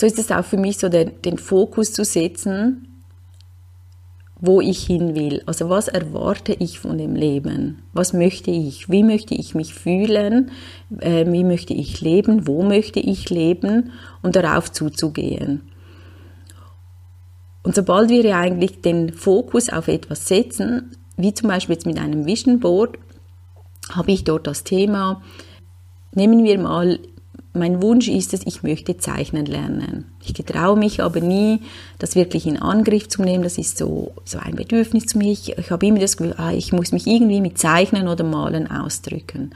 So 0.00 0.06
ist 0.06 0.18
es 0.18 0.30
auch 0.30 0.44
für 0.44 0.56
mich 0.56 0.78
so, 0.78 0.88
der, 0.88 1.04
den 1.04 1.36
Fokus 1.36 1.92
zu 1.92 2.04
setzen 2.04 2.86
wo 4.40 4.60
ich 4.60 4.86
hin 4.86 5.14
will. 5.14 5.42
Also 5.46 5.68
was 5.68 5.88
erwarte 5.88 6.54
ich 6.54 6.78
von 6.78 6.96
dem 6.96 7.14
Leben? 7.14 7.82
Was 7.92 8.12
möchte 8.12 8.50
ich? 8.50 8.88
Wie 8.88 9.02
möchte 9.02 9.34
ich 9.34 9.54
mich 9.54 9.74
fühlen? 9.74 10.50
Äh, 10.98 11.30
wie 11.30 11.44
möchte 11.44 11.74
ich 11.74 12.00
leben? 12.00 12.46
Wo 12.46 12.62
möchte 12.62 13.00
ich 13.00 13.28
leben? 13.28 13.92
Und 14.22 14.36
darauf 14.36 14.72
zuzugehen. 14.72 15.60
Und 17.62 17.74
sobald 17.74 18.08
wir 18.08 18.34
eigentlich 18.34 18.80
den 18.80 19.12
Fokus 19.12 19.68
auf 19.68 19.88
etwas 19.88 20.26
setzen, 20.26 20.96
wie 21.18 21.34
zum 21.34 21.48
Beispiel 21.48 21.74
jetzt 21.74 21.86
mit 21.86 21.98
einem 21.98 22.24
Vision 22.24 22.60
Board, 22.60 22.98
habe 23.92 24.12
ich 24.12 24.24
dort 24.24 24.46
das 24.46 24.64
Thema, 24.64 25.20
nehmen 26.14 26.44
wir 26.44 26.58
mal 26.58 26.98
mein 27.52 27.82
Wunsch 27.82 28.08
ist 28.08 28.32
es, 28.32 28.46
ich 28.46 28.62
möchte 28.62 28.96
zeichnen 28.96 29.44
lernen. 29.44 30.04
Ich 30.22 30.34
getraue 30.34 30.78
mich 30.78 31.02
aber 31.02 31.20
nie, 31.20 31.62
das 31.98 32.14
wirklich 32.14 32.46
in 32.46 32.58
Angriff 32.58 33.08
zu 33.08 33.22
nehmen. 33.22 33.42
Das 33.42 33.58
ist 33.58 33.76
so, 33.76 34.12
so 34.24 34.38
ein 34.38 34.54
Bedürfnis 34.54 35.06
zu 35.06 35.18
mir. 35.18 35.32
Ich, 35.32 35.58
ich 35.58 35.70
habe 35.70 35.86
immer 35.86 35.98
das 35.98 36.16
Gefühl, 36.16 36.34
ah, 36.38 36.52
ich 36.52 36.72
muss 36.72 36.92
mich 36.92 37.08
irgendwie 37.08 37.40
mit 37.40 37.58
Zeichnen 37.58 38.06
oder 38.06 38.22
Malen 38.22 38.70
ausdrücken. 38.70 39.50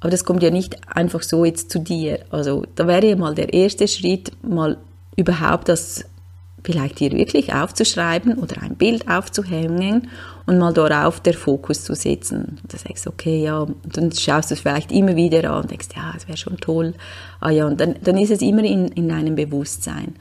Aber 0.00 0.10
das 0.10 0.24
kommt 0.24 0.42
ja 0.42 0.50
nicht 0.50 0.76
einfach 0.94 1.22
so 1.22 1.44
jetzt 1.44 1.70
zu 1.70 1.80
dir. 1.80 2.20
Also 2.30 2.64
da 2.76 2.86
wäre 2.86 3.08
ja 3.08 3.16
mal 3.16 3.34
der 3.34 3.52
erste 3.52 3.88
Schritt, 3.88 4.30
mal 4.46 4.76
überhaupt 5.16 5.68
das 5.68 6.04
vielleicht 6.62 7.00
dir 7.00 7.12
wirklich 7.12 7.54
aufzuschreiben 7.54 8.38
oder 8.38 8.62
ein 8.62 8.76
Bild 8.76 9.08
aufzuhängen 9.08 10.08
und 10.46 10.58
mal 10.58 10.72
darauf 10.72 11.20
der 11.20 11.34
Fokus 11.34 11.84
zu 11.84 11.94
setzen. 11.94 12.58
Und 12.62 12.72
dann 12.72 12.80
sagst 12.80 13.06
du, 13.06 13.10
okay, 13.10 13.42
ja, 13.42 13.60
und 13.60 13.76
dann 13.96 14.12
schaust 14.12 14.50
du 14.50 14.54
es 14.54 14.60
vielleicht 14.60 14.92
immer 14.92 15.16
wieder 15.16 15.50
an 15.50 15.62
und 15.62 15.70
denkst, 15.70 15.88
ja, 15.96 16.12
das 16.14 16.28
wäre 16.28 16.38
schon 16.38 16.58
toll. 16.58 16.94
Ah 17.40 17.50
ja, 17.50 17.66
und 17.66 17.80
dann, 17.80 17.96
dann 18.02 18.16
ist 18.16 18.30
es 18.30 18.40
immer 18.42 18.62
in, 18.62 18.88
in 18.88 19.08
deinem 19.08 19.34
Bewusstsein. 19.34 20.14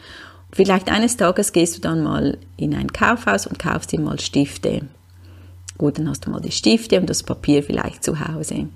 Vielleicht 0.51 0.89
eines 0.89 1.17
Tages 1.17 1.51
gehst 1.51 1.77
du 1.77 1.81
dann 1.81 2.01
mal 2.01 2.37
in 2.57 2.73
ein 2.73 2.91
Kaufhaus 2.91 3.45
und 3.45 3.59
kaufst 3.59 3.91
dir 3.91 3.99
mal 3.99 4.19
Stifte. 4.19 4.81
Gut, 5.77 5.99
dann 5.99 6.09
hast 6.09 6.25
du 6.25 6.31
mal 6.31 6.41
die 6.41 6.51
Stifte 6.51 6.99
und 6.99 7.09
das 7.09 7.23
Papier 7.23 7.61
vielleicht 7.61 8.03
zu 8.03 8.19
Hause. 8.19 8.69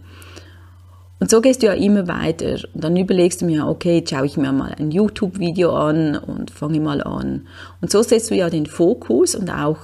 Und 1.22 1.30
so 1.30 1.42
gehst 1.42 1.62
du 1.62 1.68
ja 1.68 1.74
immer 1.74 2.08
weiter. 2.08 2.58
Und 2.74 2.84
dann 2.84 2.96
überlegst 2.96 3.42
du 3.42 3.46
mir, 3.46 3.68
okay, 3.68 3.98
jetzt 3.98 4.12
schaue 4.12 4.26
ich 4.26 4.38
mir 4.38 4.52
mal 4.52 4.74
ein 4.78 4.92
YouTube-Video 4.92 5.74
an 5.74 6.18
und 6.18 6.52
fange 6.52 6.80
mal 6.80 7.02
an. 7.02 7.48
Und 7.82 7.92
so 7.92 8.02
setzt 8.04 8.32
du 8.32 8.36
ja 8.36 8.50
den 8.50 8.66
Fokus 8.66 9.36
und 9.36 9.50
auch 9.50 9.80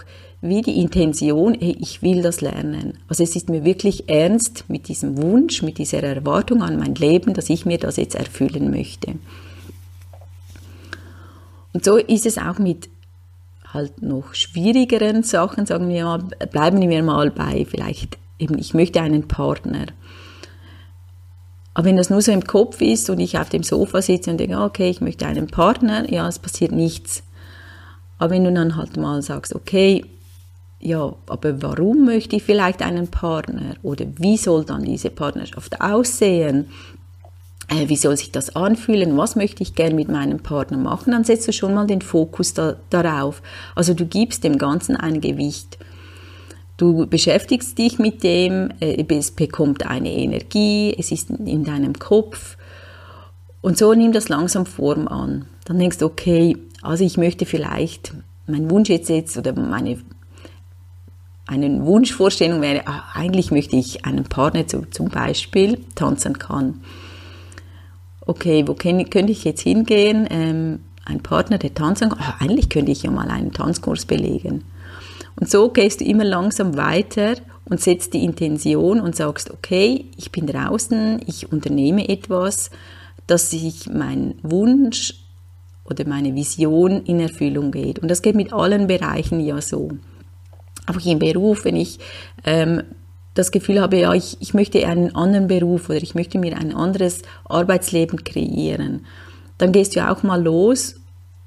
wie 0.47 0.61
die 0.61 0.79
Intention, 0.79 1.55
hey, 1.59 1.75
ich 1.79 2.01
will 2.01 2.21
das 2.21 2.41
lernen. 2.41 2.97
Also 3.07 3.23
es 3.23 3.35
ist 3.35 3.49
mir 3.49 3.63
wirklich 3.63 4.09
ernst 4.09 4.65
mit 4.67 4.87
diesem 4.87 5.21
Wunsch, 5.21 5.61
mit 5.61 5.77
dieser 5.77 6.03
Erwartung 6.03 6.61
an 6.61 6.77
mein 6.77 6.95
Leben, 6.95 7.33
dass 7.33 7.49
ich 7.49 7.65
mir 7.65 7.77
das 7.77 7.97
jetzt 7.97 8.15
erfüllen 8.15 8.71
möchte. 8.71 9.15
Und 11.73 11.83
so 11.83 11.97
ist 11.97 12.25
es 12.25 12.37
auch 12.37 12.57
mit 12.57 12.89
halt 13.73 14.01
noch 14.01 14.33
schwierigeren 14.33 15.23
Sachen, 15.23 15.65
sagen 15.65 15.89
wir 15.89 16.05
mal, 16.05 16.19
bleiben 16.51 16.79
wir 16.81 17.03
mal 17.03 17.31
bei 17.31 17.65
vielleicht 17.69 18.17
eben, 18.39 18.57
ich 18.57 18.73
möchte 18.73 19.01
einen 19.01 19.27
Partner. 19.27 19.87
Aber 21.73 21.85
wenn 21.85 21.97
das 21.97 22.09
nur 22.09 22.21
so 22.21 22.31
im 22.31 22.45
Kopf 22.45 22.79
ist 22.79 23.09
und 23.09 23.19
ich 23.19 23.37
auf 23.37 23.49
dem 23.49 23.63
Sofa 23.63 24.01
sitze 24.01 24.31
und 24.31 24.37
denke, 24.37 24.57
okay, 24.61 24.89
ich 24.89 25.01
möchte 25.01 25.25
einen 25.25 25.47
Partner, 25.47 26.09
ja, 26.09 26.27
es 26.27 26.39
passiert 26.39 26.71
nichts. 26.71 27.23
Aber 28.17 28.33
wenn 28.33 28.45
du 28.45 28.53
dann 28.53 28.77
halt 28.77 28.95
mal 28.95 29.21
sagst, 29.21 29.53
okay, 29.53 30.05
ja, 30.85 31.15
aber 31.27 31.61
warum 31.61 32.05
möchte 32.05 32.35
ich 32.35 32.43
vielleicht 32.43 32.81
einen 32.81 33.07
Partner? 33.07 33.75
Oder 33.81 34.05
wie 34.17 34.37
soll 34.37 34.65
dann 34.65 34.83
diese 34.83 35.09
Partnerschaft 35.09 35.81
aussehen? 35.81 36.67
Äh, 37.67 37.89
wie 37.89 37.95
soll 37.95 38.15
sich 38.15 38.31
das 38.31 38.55
anfühlen? 38.55 39.17
Was 39.17 39.35
möchte 39.35 39.63
ich 39.63 39.73
gern 39.73 39.95
mit 39.95 40.09
meinem 40.09 40.39
Partner 40.39 40.77
machen? 40.77 41.11
Dann 41.11 41.23
setzt 41.23 41.47
du 41.47 41.53
schon 41.53 41.73
mal 41.73 41.87
den 41.87 42.01
Fokus 42.01 42.53
da, 42.53 42.75
darauf. 42.91 43.41
Also 43.73 43.95
du 43.95 44.05
gibst 44.05 44.43
dem 44.43 44.59
Ganzen 44.59 44.95
ein 44.95 45.21
Gewicht. 45.21 45.79
Du 46.77 47.07
beschäftigst 47.07 47.77
dich 47.77 47.97
mit 47.97 48.23
dem, 48.23 48.69
äh, 48.79 49.03
es 49.09 49.31
bekommt 49.31 49.87
eine 49.87 50.11
Energie, 50.11 50.93
es 50.97 51.11
ist 51.11 51.31
in 51.31 51.63
deinem 51.63 51.97
Kopf 51.97 52.57
und 53.61 53.79
so 53.79 53.95
nimmt 53.95 54.13
das 54.13 54.29
langsam 54.29 54.67
Form 54.67 55.07
an. 55.07 55.45
Dann 55.63 55.79
denkst 55.79 55.97
du, 55.97 56.05
okay, 56.05 56.57
also 56.83 57.03
ich 57.03 57.17
möchte 57.17 57.47
vielleicht, 57.47 58.13
mein 58.45 58.69
Wunsch 58.69 58.89
jetzt, 58.89 59.09
jetzt 59.09 59.37
oder 59.37 59.53
meine 59.53 59.97
eine 61.47 61.85
Wunschvorstellung 61.85 62.61
wäre, 62.61 62.83
ach, 62.85 63.15
eigentlich 63.15 63.51
möchte 63.51 63.75
ich 63.75 64.05
einen 64.05 64.23
Partner, 64.23 64.63
der 64.63 64.91
zum 64.91 65.09
Beispiel 65.09 65.79
tanzen 65.93 66.39
kann. 66.39 66.81
Okay, 68.21 68.67
wo 68.67 68.73
könnte 68.73 69.31
ich 69.31 69.43
jetzt 69.43 69.61
hingehen? 69.61 70.27
Ähm, 70.31 70.79
ein 71.05 71.21
Partner, 71.21 71.59
der 71.59 71.73
tanzen 71.73 72.09
kann. 72.09 72.19
Ach, 72.19 72.41
eigentlich 72.41 72.69
könnte 72.69 72.91
ich 72.91 73.03
ja 73.03 73.11
mal 73.11 73.29
einen 73.29 73.51
Tanzkurs 73.51 74.05
belegen. 74.05 74.63
Und 75.39 75.49
so 75.49 75.69
gehst 75.69 76.01
du 76.01 76.05
immer 76.05 76.23
langsam 76.23 76.77
weiter 76.77 77.35
und 77.65 77.79
setzt 77.79 78.13
die 78.13 78.23
Intention 78.23 78.99
und 78.99 79.15
sagst, 79.15 79.51
okay, 79.51 80.05
ich 80.17 80.31
bin 80.31 80.47
draußen, 80.47 81.21
ich 81.27 81.51
unternehme 81.51 82.09
etwas, 82.09 82.71
dass 83.27 83.51
sich 83.51 83.87
mein 83.87 84.35
Wunsch 84.41 85.15
oder 85.83 86.07
meine 86.07 86.33
Vision 86.33 87.03
in 87.03 87.19
Erfüllung 87.19 87.71
geht. 87.71 87.99
Und 87.99 88.09
das 88.09 88.21
geht 88.21 88.35
mit 88.35 88.53
allen 88.53 88.87
Bereichen 88.87 89.39
ja 89.39 89.61
so. 89.61 89.91
Auch 90.87 91.03
im 91.05 91.19
Beruf, 91.19 91.65
wenn 91.65 91.75
ich 91.75 91.99
ähm, 92.43 92.83
das 93.33 93.51
Gefühl 93.51 93.81
habe, 93.81 93.97
ja, 93.97 94.13
ich, 94.13 94.37
ich 94.39 94.53
möchte 94.53 94.87
einen 94.87 95.15
anderen 95.15 95.47
Beruf 95.47 95.89
oder 95.89 96.01
ich 96.01 96.15
möchte 96.15 96.39
mir 96.39 96.57
ein 96.57 96.73
anderes 96.73 97.21
Arbeitsleben 97.45 98.23
kreieren, 98.23 99.05
dann 99.57 99.71
gehst 99.71 99.95
du 99.95 100.09
auch 100.09 100.23
mal 100.23 100.41
los 100.41 100.95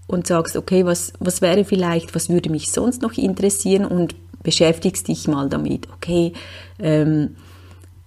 und 0.06 0.26
sagst, 0.26 0.56
okay, 0.56 0.84
was, 0.84 1.12
was 1.18 1.42
wäre 1.42 1.64
vielleicht, 1.64 2.14
was 2.14 2.28
würde 2.28 2.50
mich 2.50 2.70
sonst 2.70 3.02
noch 3.02 3.14
interessieren 3.14 3.84
und 3.84 4.14
beschäftigst 4.42 5.08
dich 5.08 5.28
mal 5.28 5.48
damit. 5.48 5.88
Okay, 5.92 6.32
ähm, 6.78 7.36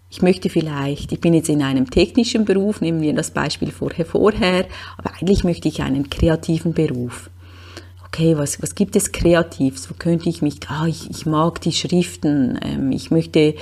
ich 0.09 0.21
möchte 0.21 0.49
vielleicht, 0.49 1.11
ich 1.11 1.21
bin 1.21 1.33
jetzt 1.33 1.49
in 1.49 1.61
einem 1.61 1.89
technischen 1.89 2.45
Beruf, 2.45 2.81
nehmen 2.81 3.01
wir 3.01 3.13
das 3.13 3.31
Beispiel 3.31 3.71
vorher, 3.71 4.05
vorher, 4.05 4.65
aber 4.97 5.13
eigentlich 5.13 5.43
möchte 5.43 5.69
ich 5.69 5.81
einen 5.81 6.09
kreativen 6.09 6.73
Beruf. 6.73 7.29
Okay, 8.13 8.37
was, 8.37 8.61
was 8.61 8.75
gibt 8.75 8.97
es 8.97 9.13
Kreatives? 9.13 9.89
Wo 9.89 9.93
könnte 9.97 10.27
ich 10.27 10.41
mich, 10.41 10.59
ah, 10.67 10.85
ich, 10.85 11.09
ich 11.09 11.25
mag 11.25 11.61
die 11.61 11.71
Schriften, 11.71 12.59
ähm, 12.61 12.91
ich 12.91 13.09
möchte 13.09 13.55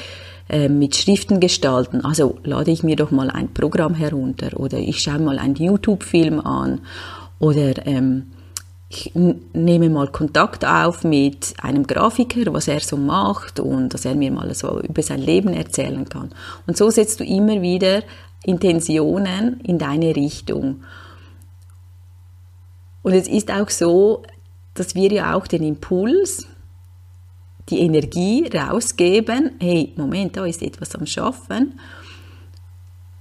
äh, 0.50 0.70
mit 0.70 0.96
Schriften 0.96 1.40
gestalten. 1.40 2.04
Also 2.04 2.40
lade 2.44 2.72
ich 2.72 2.82
mir 2.82 2.96
doch 2.96 3.12
mal 3.12 3.30
ein 3.30 3.54
Programm 3.54 3.94
herunter 3.94 4.60
oder 4.60 4.80
ich 4.80 5.04
schaue 5.04 5.20
mal 5.20 5.38
einen 5.38 5.54
YouTube-Film 5.54 6.40
an 6.40 6.82
oder 7.38 7.86
ähm, 7.86 8.32
ich 8.90 9.12
nehme 9.14 9.88
mal 9.88 10.08
Kontakt 10.08 10.66
auf 10.66 11.04
mit 11.04 11.54
einem 11.62 11.86
Grafiker, 11.86 12.52
was 12.52 12.68
er 12.68 12.80
so 12.80 12.98
macht 12.98 13.60
und 13.60 13.94
dass 13.94 14.06
er 14.06 14.16
mir 14.16 14.32
mal 14.32 14.52
so 14.56 14.82
über 14.82 15.04
sein 15.04 15.22
Leben 15.22 15.54
erzählen 15.54 16.10
kann. 16.10 16.32
Und 16.66 16.76
so 16.76 16.90
setzt 16.90 17.20
du 17.20 17.24
immer 17.24 17.62
wieder 17.62 18.02
Intentionen 18.44 19.60
in 19.60 19.78
deine 19.78 20.16
Richtung. 20.16 20.84
Und 23.04 23.14
es 23.14 23.28
ist 23.28 23.52
auch 23.52 23.70
so, 23.70 24.24
dass 24.80 24.96
wir 24.96 25.12
ja 25.12 25.36
auch 25.36 25.48
den 25.48 25.63
Impuls, 25.63 26.48
die 27.70 27.80
Energie 27.80 28.50
rausgeben, 28.54 29.52
hey, 29.60 29.94
Moment, 29.96 30.38
da 30.38 30.46
ist 30.46 30.62
etwas 30.62 30.96
am 30.96 31.06
Schaffen 31.06 31.80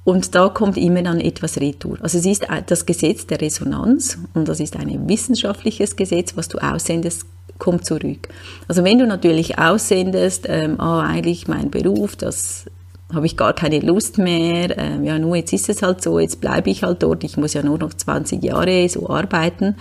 und 0.05 0.35
da 0.35 0.49
kommt 0.49 0.79
immer 0.79 1.03
dann 1.03 1.21
etwas 1.21 1.61
retour. 1.61 1.99
Also 2.01 2.16
es 2.18 2.25
ist 2.25 2.47
das 2.66 2.87
Gesetz 2.87 3.27
der 3.27 3.40
Resonanz 3.40 4.18
und 4.33 4.49
das 4.49 4.59
ist 4.61 4.77
ein 4.77 5.09
wissenschaftliches 5.09 5.97
Gesetz, 5.97 6.35
was 6.37 6.49
du 6.49 6.59
aussendest, 6.59 7.27
kommt 7.59 7.85
zurück. 7.85 8.29
Also 8.68 8.85
wenn 8.85 8.99
du 8.99 9.07
natürlich 9.07 9.59
aussendest, 9.59 10.47
ähm, 10.49 10.81
ah, 10.81 11.03
eigentlich 11.03 11.49
mein 11.49 11.71
Beruf, 11.71 12.16
das 12.16 12.66
habe 13.12 13.27
ich 13.27 13.37
gar 13.37 13.53
keine 13.53 13.81
Lust 13.81 14.16
mehr, 14.16 14.79
ähm, 14.79 15.05
ja, 15.05 15.18
nur 15.18 15.37
jetzt 15.37 15.53
ist 15.53 15.68
es 15.68 15.83
halt 15.83 16.03
so, 16.03 16.18
jetzt 16.18 16.40
bleibe 16.40 16.71
ich 16.71 16.85
halt 16.85 17.03
dort, 17.03 17.25
ich 17.25 17.37
muss 17.37 17.55
ja 17.55 17.62
nur 17.62 17.79
noch 17.79 17.92
20 17.92 18.42
Jahre 18.42 18.88
so 18.88 19.09
arbeiten, 19.11 19.77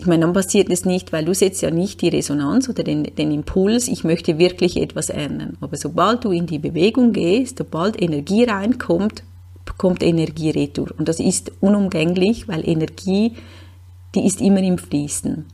ich 0.00 0.06
meine, 0.06 0.22
dann 0.22 0.32
passiert 0.32 0.70
es 0.70 0.86
nicht, 0.86 1.12
weil 1.12 1.26
du 1.26 1.34
setzt 1.34 1.60
ja 1.60 1.70
nicht 1.70 2.00
die 2.00 2.08
Resonanz 2.08 2.70
oder 2.70 2.82
den, 2.82 3.02
den 3.04 3.30
Impuls, 3.32 3.86
ich 3.86 4.02
möchte 4.02 4.38
wirklich 4.38 4.78
etwas 4.78 5.10
ändern. 5.10 5.58
Aber 5.60 5.76
sobald 5.76 6.24
du 6.24 6.32
in 6.32 6.46
die 6.46 6.58
Bewegung 6.58 7.12
gehst, 7.12 7.58
sobald 7.58 8.00
Energie 8.00 8.44
reinkommt, 8.44 9.24
kommt 9.76 10.02
Energie 10.02 10.48
retour. 10.50 10.88
Und 10.96 11.10
das 11.10 11.20
ist 11.20 11.52
unumgänglich, 11.60 12.48
weil 12.48 12.66
Energie, 12.66 13.34
die 14.14 14.24
ist 14.24 14.40
immer 14.40 14.62
im 14.62 14.78
Fließen. 14.78 15.44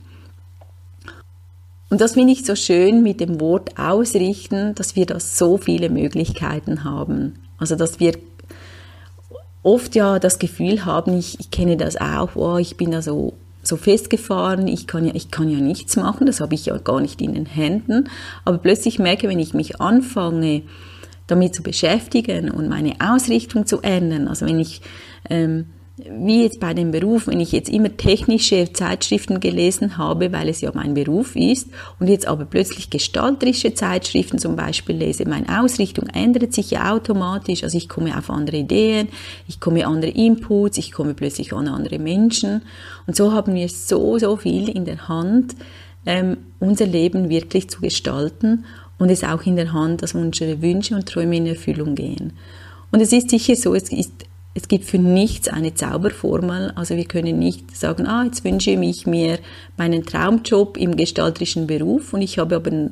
Und 1.89 2.01
das 2.01 2.13
finde 2.13 2.31
ich 2.31 2.45
so 2.45 2.55
schön 2.55 3.03
mit 3.03 3.19
dem 3.19 3.41
Wort 3.41 3.77
ausrichten, 3.77 4.75
dass 4.75 4.95
wir 4.95 5.05
da 5.05 5.19
so 5.19 5.57
viele 5.57 5.89
Möglichkeiten 5.89 6.85
haben. 6.85 7.33
Also, 7.57 7.75
dass 7.75 7.99
wir 7.99 8.13
oft 9.61 9.93
ja 9.93 10.19
das 10.19 10.39
Gefühl 10.39 10.85
haben, 10.85 11.17
ich, 11.17 11.37
ich 11.41 11.51
kenne 11.51 11.75
das 11.75 11.97
auch, 11.97 12.37
oh, 12.37 12.55
ich 12.55 12.77
bin 12.77 12.91
da 12.91 13.01
so 13.01 13.33
so 13.67 13.77
festgefahren, 13.77 14.67
ich 14.67 14.87
kann 14.87 15.05
ja, 15.05 15.13
ich 15.13 15.31
kann 15.31 15.49
ja 15.49 15.59
nichts 15.59 15.95
machen, 15.95 16.25
das 16.25 16.41
habe 16.41 16.55
ich 16.55 16.65
ja 16.65 16.77
gar 16.77 17.01
nicht 17.01 17.21
in 17.21 17.33
den 17.33 17.45
Händen. 17.45 18.09
Aber 18.45 18.57
plötzlich 18.57 18.99
merke, 18.99 19.27
wenn 19.27 19.39
ich 19.39 19.53
mich 19.53 19.81
anfange, 19.81 20.63
damit 21.27 21.53
zu 21.53 21.61
beschäftigen 21.61 22.49
und 22.49 22.69
meine 22.69 22.95
Ausrichtung 22.99 23.65
zu 23.65 23.81
ändern, 23.81 24.27
also 24.27 24.45
wenn 24.45 24.59
ich 24.59 24.81
ähm, 25.29 25.67
wie 25.97 26.43
jetzt 26.43 26.59
bei 26.59 26.75
dem 26.75 26.91
Beruf, 26.91 27.25
wenn 27.25 27.39
ich 27.39 27.51
jetzt 27.51 27.69
immer 27.69 27.95
technische 27.97 28.71
Zeitschriften 28.71 29.39
gelesen 29.39 29.97
habe, 29.97 30.31
weil 30.31 30.47
es 30.47 30.61
ja 30.61 30.71
mein 30.73 30.93
Beruf 30.93 31.35
ist, 31.35 31.69
und 31.99 32.07
jetzt 32.07 32.27
aber 32.27 32.45
plötzlich 32.45 32.91
gestalterische 32.91 33.73
Zeitschriften 33.73 34.37
zum 34.37 34.55
Beispiel 34.55 34.95
lese, 34.95 35.27
meine 35.27 35.59
Ausrichtung 35.59 36.07
ändert 36.09 36.53
sich 36.53 36.69
ja 36.69 36.93
automatisch, 36.93 37.63
also 37.63 37.75
ich 37.77 37.89
komme 37.89 38.15
auf 38.15 38.29
andere 38.29 38.57
Ideen, 38.57 39.07
ich 39.47 39.59
komme 39.59 39.87
andere 39.87 40.11
Inputs, 40.11 40.77
ich 40.77 40.91
komme 40.91 41.15
plötzlich 41.15 41.51
an 41.53 41.67
andere 41.67 41.97
Menschen, 41.97 42.61
und 43.07 43.15
so 43.15 43.31
haben 43.31 43.55
wir 43.55 43.67
so, 43.67 44.19
so 44.19 44.37
viel 44.37 44.69
in 44.69 44.85
der 44.85 45.07
Hand, 45.07 45.55
ähm, 46.05 46.37
unser 46.59 46.85
Leben 46.85 47.29
wirklich 47.29 47.69
zu 47.69 47.81
gestalten 47.81 48.65
und 48.99 49.09
es 49.09 49.23
auch 49.23 49.43
in 49.47 49.55
der 49.55 49.73
Hand, 49.73 50.03
dass 50.03 50.13
unsere 50.13 50.61
Wünsche 50.61 50.93
und 50.93 51.07
Träume 51.07 51.37
in 51.37 51.47
Erfüllung 51.47 51.95
gehen. 51.95 52.33
Und 52.91 53.01
es 53.01 53.11
ist 53.11 53.31
sicher 53.31 53.55
so, 53.55 53.73
es 53.73 53.91
ist 53.91 54.26
es 54.57 54.67
gibt 54.67 54.85
für 54.85 54.97
nichts 54.97 55.49
eine 55.49 55.75
Zauberformel. 55.75 56.71
Also 56.75 56.95
wir 56.95 57.05
können 57.05 57.37
nicht 57.37 57.77
sagen, 57.77 58.07
ah, 58.07 58.23
jetzt 58.23 58.43
wünsche 58.43 58.71
ich 58.71 59.05
mir 59.05 59.37
meinen 59.77 60.03
Traumjob 60.03 60.77
im 60.77 60.97
gestalterischen 60.97 61.67
Beruf 61.67 62.11
und 62.13 62.23
ich 62.23 62.39
habe 62.39 62.55
aber 62.55 62.89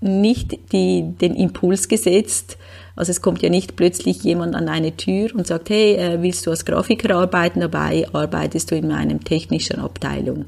nicht 0.00 0.72
die, 0.72 1.12
den 1.20 1.34
Impuls 1.34 1.88
gesetzt. 1.88 2.56
Also 2.96 3.10
es 3.10 3.20
kommt 3.20 3.42
ja 3.42 3.50
nicht 3.50 3.76
plötzlich 3.76 4.22
jemand 4.22 4.54
an 4.54 4.64
deine 4.64 4.96
Tür 4.96 5.28
und 5.34 5.46
sagt, 5.46 5.68
hey, 5.68 5.94
äh, 5.96 6.22
willst 6.22 6.46
du 6.46 6.50
als 6.50 6.64
Grafiker 6.64 7.14
arbeiten? 7.14 7.60
Dabei 7.60 8.06
arbeitest 8.10 8.70
du 8.70 8.76
in 8.76 8.88
meiner 8.88 9.20
technischen 9.20 9.80
Abteilung. 9.80 10.46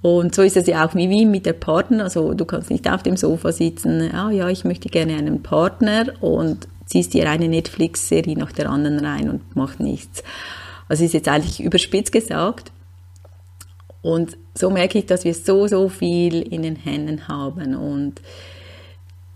Und 0.00 0.34
so 0.34 0.40
ist 0.40 0.56
es 0.56 0.66
ja 0.66 0.86
auch 0.86 0.94
wie 0.94 1.26
mit 1.26 1.44
der 1.44 1.52
Partner. 1.52 2.04
Also 2.04 2.32
du 2.32 2.46
kannst 2.46 2.70
nicht 2.70 2.88
auf 2.90 3.02
dem 3.02 3.18
Sofa 3.18 3.52
sitzen, 3.52 4.10
ah 4.14 4.30
ja, 4.30 4.48
ich 4.48 4.64
möchte 4.64 4.88
gerne 4.88 5.16
einen 5.16 5.42
Partner 5.42 6.06
und 6.22 6.66
ziehst 6.88 7.14
dir 7.14 7.30
eine 7.30 7.48
Netflix-Serie 7.48 8.36
nach 8.36 8.52
der 8.52 8.70
anderen 8.70 8.98
rein 9.04 9.30
und 9.30 9.54
macht 9.56 9.78
nichts. 9.78 10.22
Also 10.88 11.04
ist 11.04 11.14
jetzt 11.14 11.28
eigentlich 11.28 11.60
überspitzt 11.60 12.12
gesagt. 12.12 12.72
Und 14.00 14.36
so 14.54 14.70
merke 14.70 14.98
ich, 14.98 15.06
dass 15.06 15.24
wir 15.24 15.34
so, 15.34 15.66
so 15.66 15.88
viel 15.88 16.42
in 16.42 16.62
den 16.62 16.76
Händen 16.76 17.28
haben. 17.28 17.76
Und 17.76 18.22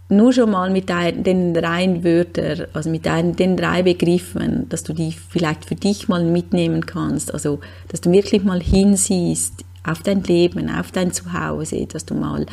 nur 0.09 0.33
schon 0.33 0.51
mal 0.51 0.71
mit 0.71 0.89
den 0.89 1.55
drei 1.55 2.03
Wörtern, 2.05 2.69
also 2.73 2.91
mit 2.91 3.05
den 3.07 3.57
drei 3.57 3.83
Begriffen, 3.83 4.69
dass 4.69 4.83
du 4.83 4.93
die 4.93 5.13
vielleicht 5.13 5.65
für 5.65 5.75
dich 5.75 6.09
mal 6.09 6.25
mitnehmen 6.25 6.87
kannst, 6.87 7.33
also 7.33 7.61
dass 7.89 8.01
du 8.01 8.13
wirklich 8.13 8.45
mal 8.45 8.61
hinsiehst 8.61 9.65
auf 9.85 10.03
dein 10.03 10.23
Leben, 10.23 10.71
auf 10.71 10.93
dein 10.93 11.13
Zuhause, 11.13 11.87
dass 11.87 12.05
du 12.05 12.15
mal 12.15 12.47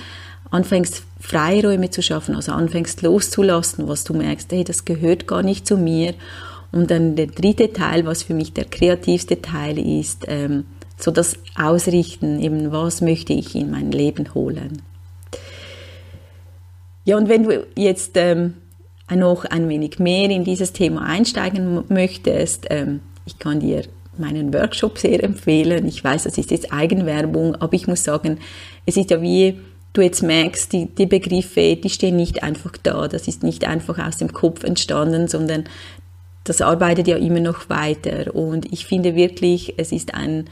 anfängst 0.51 1.03
Freiräume 1.19 1.89
zu 1.89 2.01
schaffen, 2.01 2.35
also 2.35 2.51
anfängst 2.51 3.01
loszulassen, 3.01 3.87
was 3.87 4.03
du 4.03 4.13
merkst, 4.13 4.51
hey, 4.51 4.63
das 4.63 4.85
gehört 4.85 5.27
gar 5.27 5.43
nicht 5.43 5.67
zu 5.67 5.77
mir. 5.77 6.13
Und 6.71 6.91
dann 6.91 7.15
der 7.15 7.27
dritte 7.27 7.73
Teil, 7.73 8.05
was 8.05 8.23
für 8.23 8.33
mich 8.33 8.53
der 8.53 8.65
kreativste 8.65 9.41
Teil 9.41 9.79
ist, 9.79 10.25
ähm, 10.27 10.65
so 10.97 11.11
das 11.11 11.35
Ausrichten, 11.55 12.39
eben 12.39 12.71
was 12.71 13.01
möchte 13.01 13.33
ich 13.33 13.55
in 13.55 13.71
mein 13.71 13.91
Leben 13.91 14.33
holen. 14.33 14.81
Ja, 17.05 17.17
und 17.17 17.29
wenn 17.29 17.43
du 17.43 17.65
jetzt 17.75 18.11
ähm, 18.15 18.55
noch 19.09 19.45
ein 19.45 19.67
wenig 19.67 19.99
mehr 19.99 20.29
in 20.29 20.43
dieses 20.43 20.73
Thema 20.73 21.03
einsteigen 21.05 21.83
möchtest, 21.89 22.67
ähm, 22.69 22.99
ich 23.25 23.39
kann 23.39 23.59
dir 23.59 23.83
meinen 24.17 24.53
Workshop 24.53 24.97
sehr 24.97 25.23
empfehlen. 25.23 25.87
Ich 25.87 26.03
weiß, 26.03 26.23
das 26.23 26.37
ist 26.37 26.51
jetzt 26.51 26.71
Eigenwerbung, 26.71 27.55
aber 27.55 27.73
ich 27.73 27.87
muss 27.87 28.03
sagen, 28.03 28.37
es 28.85 28.97
ist 28.97 29.09
ja 29.09 29.21
wie 29.21 29.59
du 29.93 30.01
jetzt 30.01 30.23
merkst, 30.23 30.71
die, 30.71 30.85
die 30.87 31.05
Begriffe, 31.05 31.75
die 31.75 31.89
stehen 31.89 32.15
nicht 32.15 32.43
einfach 32.43 32.73
da. 32.81 33.07
Das 33.07 33.27
ist 33.27 33.43
nicht 33.43 33.65
einfach 33.65 33.99
aus 33.99 34.17
dem 34.17 34.33
Kopf 34.33 34.63
entstanden, 34.63 35.27
sondern 35.27 35.65
das 36.43 36.61
arbeitet 36.61 37.07
ja 37.07 37.17
immer 37.17 37.39
noch 37.39 37.69
weiter. 37.69 38.33
Und 38.35 38.71
ich 38.71 38.85
finde 38.85 39.15
wirklich, 39.15 39.75
es 39.77 39.91
ist 39.91 40.13
ein 40.13 40.45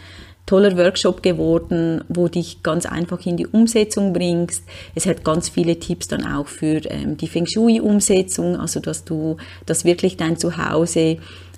toller 0.46 0.78
Workshop 0.78 1.22
geworden, 1.22 2.04
wo 2.08 2.28
dich 2.28 2.64
ganz 2.64 2.86
einfach 2.86 3.26
in 3.26 3.38
die 3.38 3.48
Umsetzung 3.48 4.14
bringst. 4.14 4.64
Es 4.96 5.06
hat 5.06 5.24
ganz 5.24 5.50
viele 5.50 5.78
Tipps 5.80 6.08
dann 6.08 6.26
auch 6.26 6.48
für 6.48 6.82
ähm, 6.90 7.18
die 7.18 7.28
Feng 7.28 7.46
Shui-Umsetzung, 7.46 8.56
also 8.56 8.80
dass 8.80 9.04
du 9.04 9.38
das 9.66 9.86
wirklich 9.86 10.18
dein 10.18 10.38
Zuhause 10.38 11.18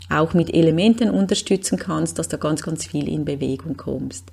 auch 0.09 0.33
mit 0.33 0.53
Elementen 0.53 1.11
unterstützen 1.11 1.77
kannst, 1.77 2.17
dass 2.17 2.27
da 2.27 2.37
ganz, 2.37 2.63
ganz 2.63 2.87
viel 2.87 3.07
in 3.07 3.25
Bewegung 3.25 3.77
kommst. 3.77 4.31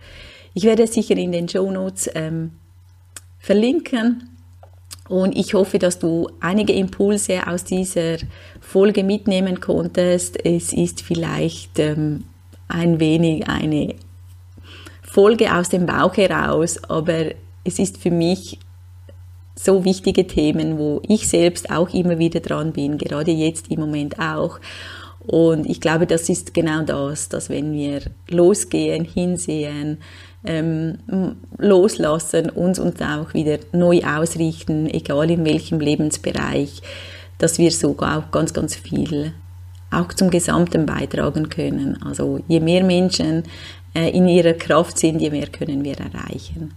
Ich 0.55 0.65
werde 0.65 0.87
sicher 0.87 1.17
in 1.17 1.33
den 1.33 1.51
Show 1.51 1.71
Notes 1.71 2.11
ähm, 2.15 2.53
verlinken. 3.47 4.29
Und 5.09 5.37
ich 5.37 5.55
hoffe, 5.55 5.79
dass 5.79 6.01
du 6.01 6.29
einige 6.41 6.73
Impulse 6.73 7.47
aus 7.47 7.63
dieser 7.63 8.17
Folge 8.61 9.05
mitnehmen 9.05 9.61
konntest. 9.61 10.45
Es 10.45 10.73
ist 10.73 11.01
vielleicht 11.01 11.79
ähm, 11.79 12.25
ein 12.67 12.99
wenig 12.99 13.47
eine 13.47 13.95
Folge 15.01 15.55
aus 15.55 15.69
dem 15.69 15.87
Bauch 15.87 16.17
heraus, 16.17 16.83
aber 16.89 17.27
es 17.63 17.79
ist 17.79 17.99
für 17.99 18.11
mich 18.11 18.59
so 19.55 19.85
wichtige 19.85 20.27
Themen, 20.27 20.77
wo 20.77 21.01
ich 21.07 21.29
selbst 21.29 21.71
auch 21.71 21.95
immer 21.95 22.19
wieder 22.19 22.41
dran 22.41 22.73
bin, 22.73 22.99
gerade 22.99 23.31
jetzt 23.31 23.71
im 23.71 23.79
Moment 23.79 24.19
auch. 24.19 24.59
Und 25.21 25.67
ich 25.67 25.81
glaube, 25.81 26.07
das 26.07 26.29
ist 26.29 26.53
genau 26.53 26.83
das, 26.83 27.29
dass 27.29 27.49
wenn 27.49 27.73
wir 27.73 28.03
losgehen, 28.29 29.05
hinsehen, 29.05 29.99
ähm, 30.47 30.99
loslassen, 31.59 32.51
uns 32.51 32.79
uns 32.79 33.01
auch 33.01 33.35
wieder 33.35 33.59
neu 33.73 34.01
ausrichten, 34.03 34.87
egal 34.87 35.31
in 35.31 35.45
welchem 35.45 35.81
Lebensbereich, 35.81 36.83
dass 37.39 37.59
wir 37.59 37.71
sogar 37.71 38.19
auch 38.19 38.31
ganz, 38.31 38.53
ganz 38.53 38.75
viel 38.75 39.33
auch 39.91 40.13
zum 40.13 40.31
Gesamten 40.31 40.87
beitragen 40.87 41.49
können. 41.49 42.01
Also 42.03 42.41
je 42.49 42.61
mehr 42.61 42.85
Menschen 42.85 43.45
äh, 43.95 44.11
in 44.11 44.27
ihrer 44.29 44.55
Kraft 44.55 44.99
sind, 44.99 45.21
je 45.21 45.31
mehr 45.31 45.47
können 45.47 45.85
wir 45.85 45.97
erreichen. 45.99 46.75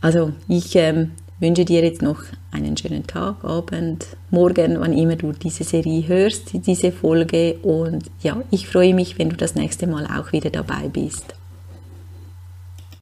Also 0.00 0.32
ich 0.48 0.74
ähm, 0.74 1.12
wünsche 1.38 1.64
dir 1.64 1.84
jetzt 1.84 2.02
noch 2.02 2.22
einen 2.50 2.76
schönen 2.76 3.06
Tag, 3.06 3.44
Abend, 3.44 4.06
Morgen, 4.30 4.80
wann 4.80 4.92
immer 4.92 5.16
du 5.16 5.32
diese 5.32 5.64
Serie 5.64 6.06
hörst, 6.06 6.50
diese 6.66 6.92
Folge. 6.92 7.54
Und 7.62 8.04
ja, 8.22 8.42
ich 8.50 8.66
freue 8.66 8.94
mich, 8.94 9.18
wenn 9.18 9.30
du 9.30 9.36
das 9.36 9.54
nächste 9.54 9.86
Mal 9.86 10.06
auch 10.06 10.32
wieder 10.32 10.50
dabei 10.50 10.88
bist. 10.88 11.34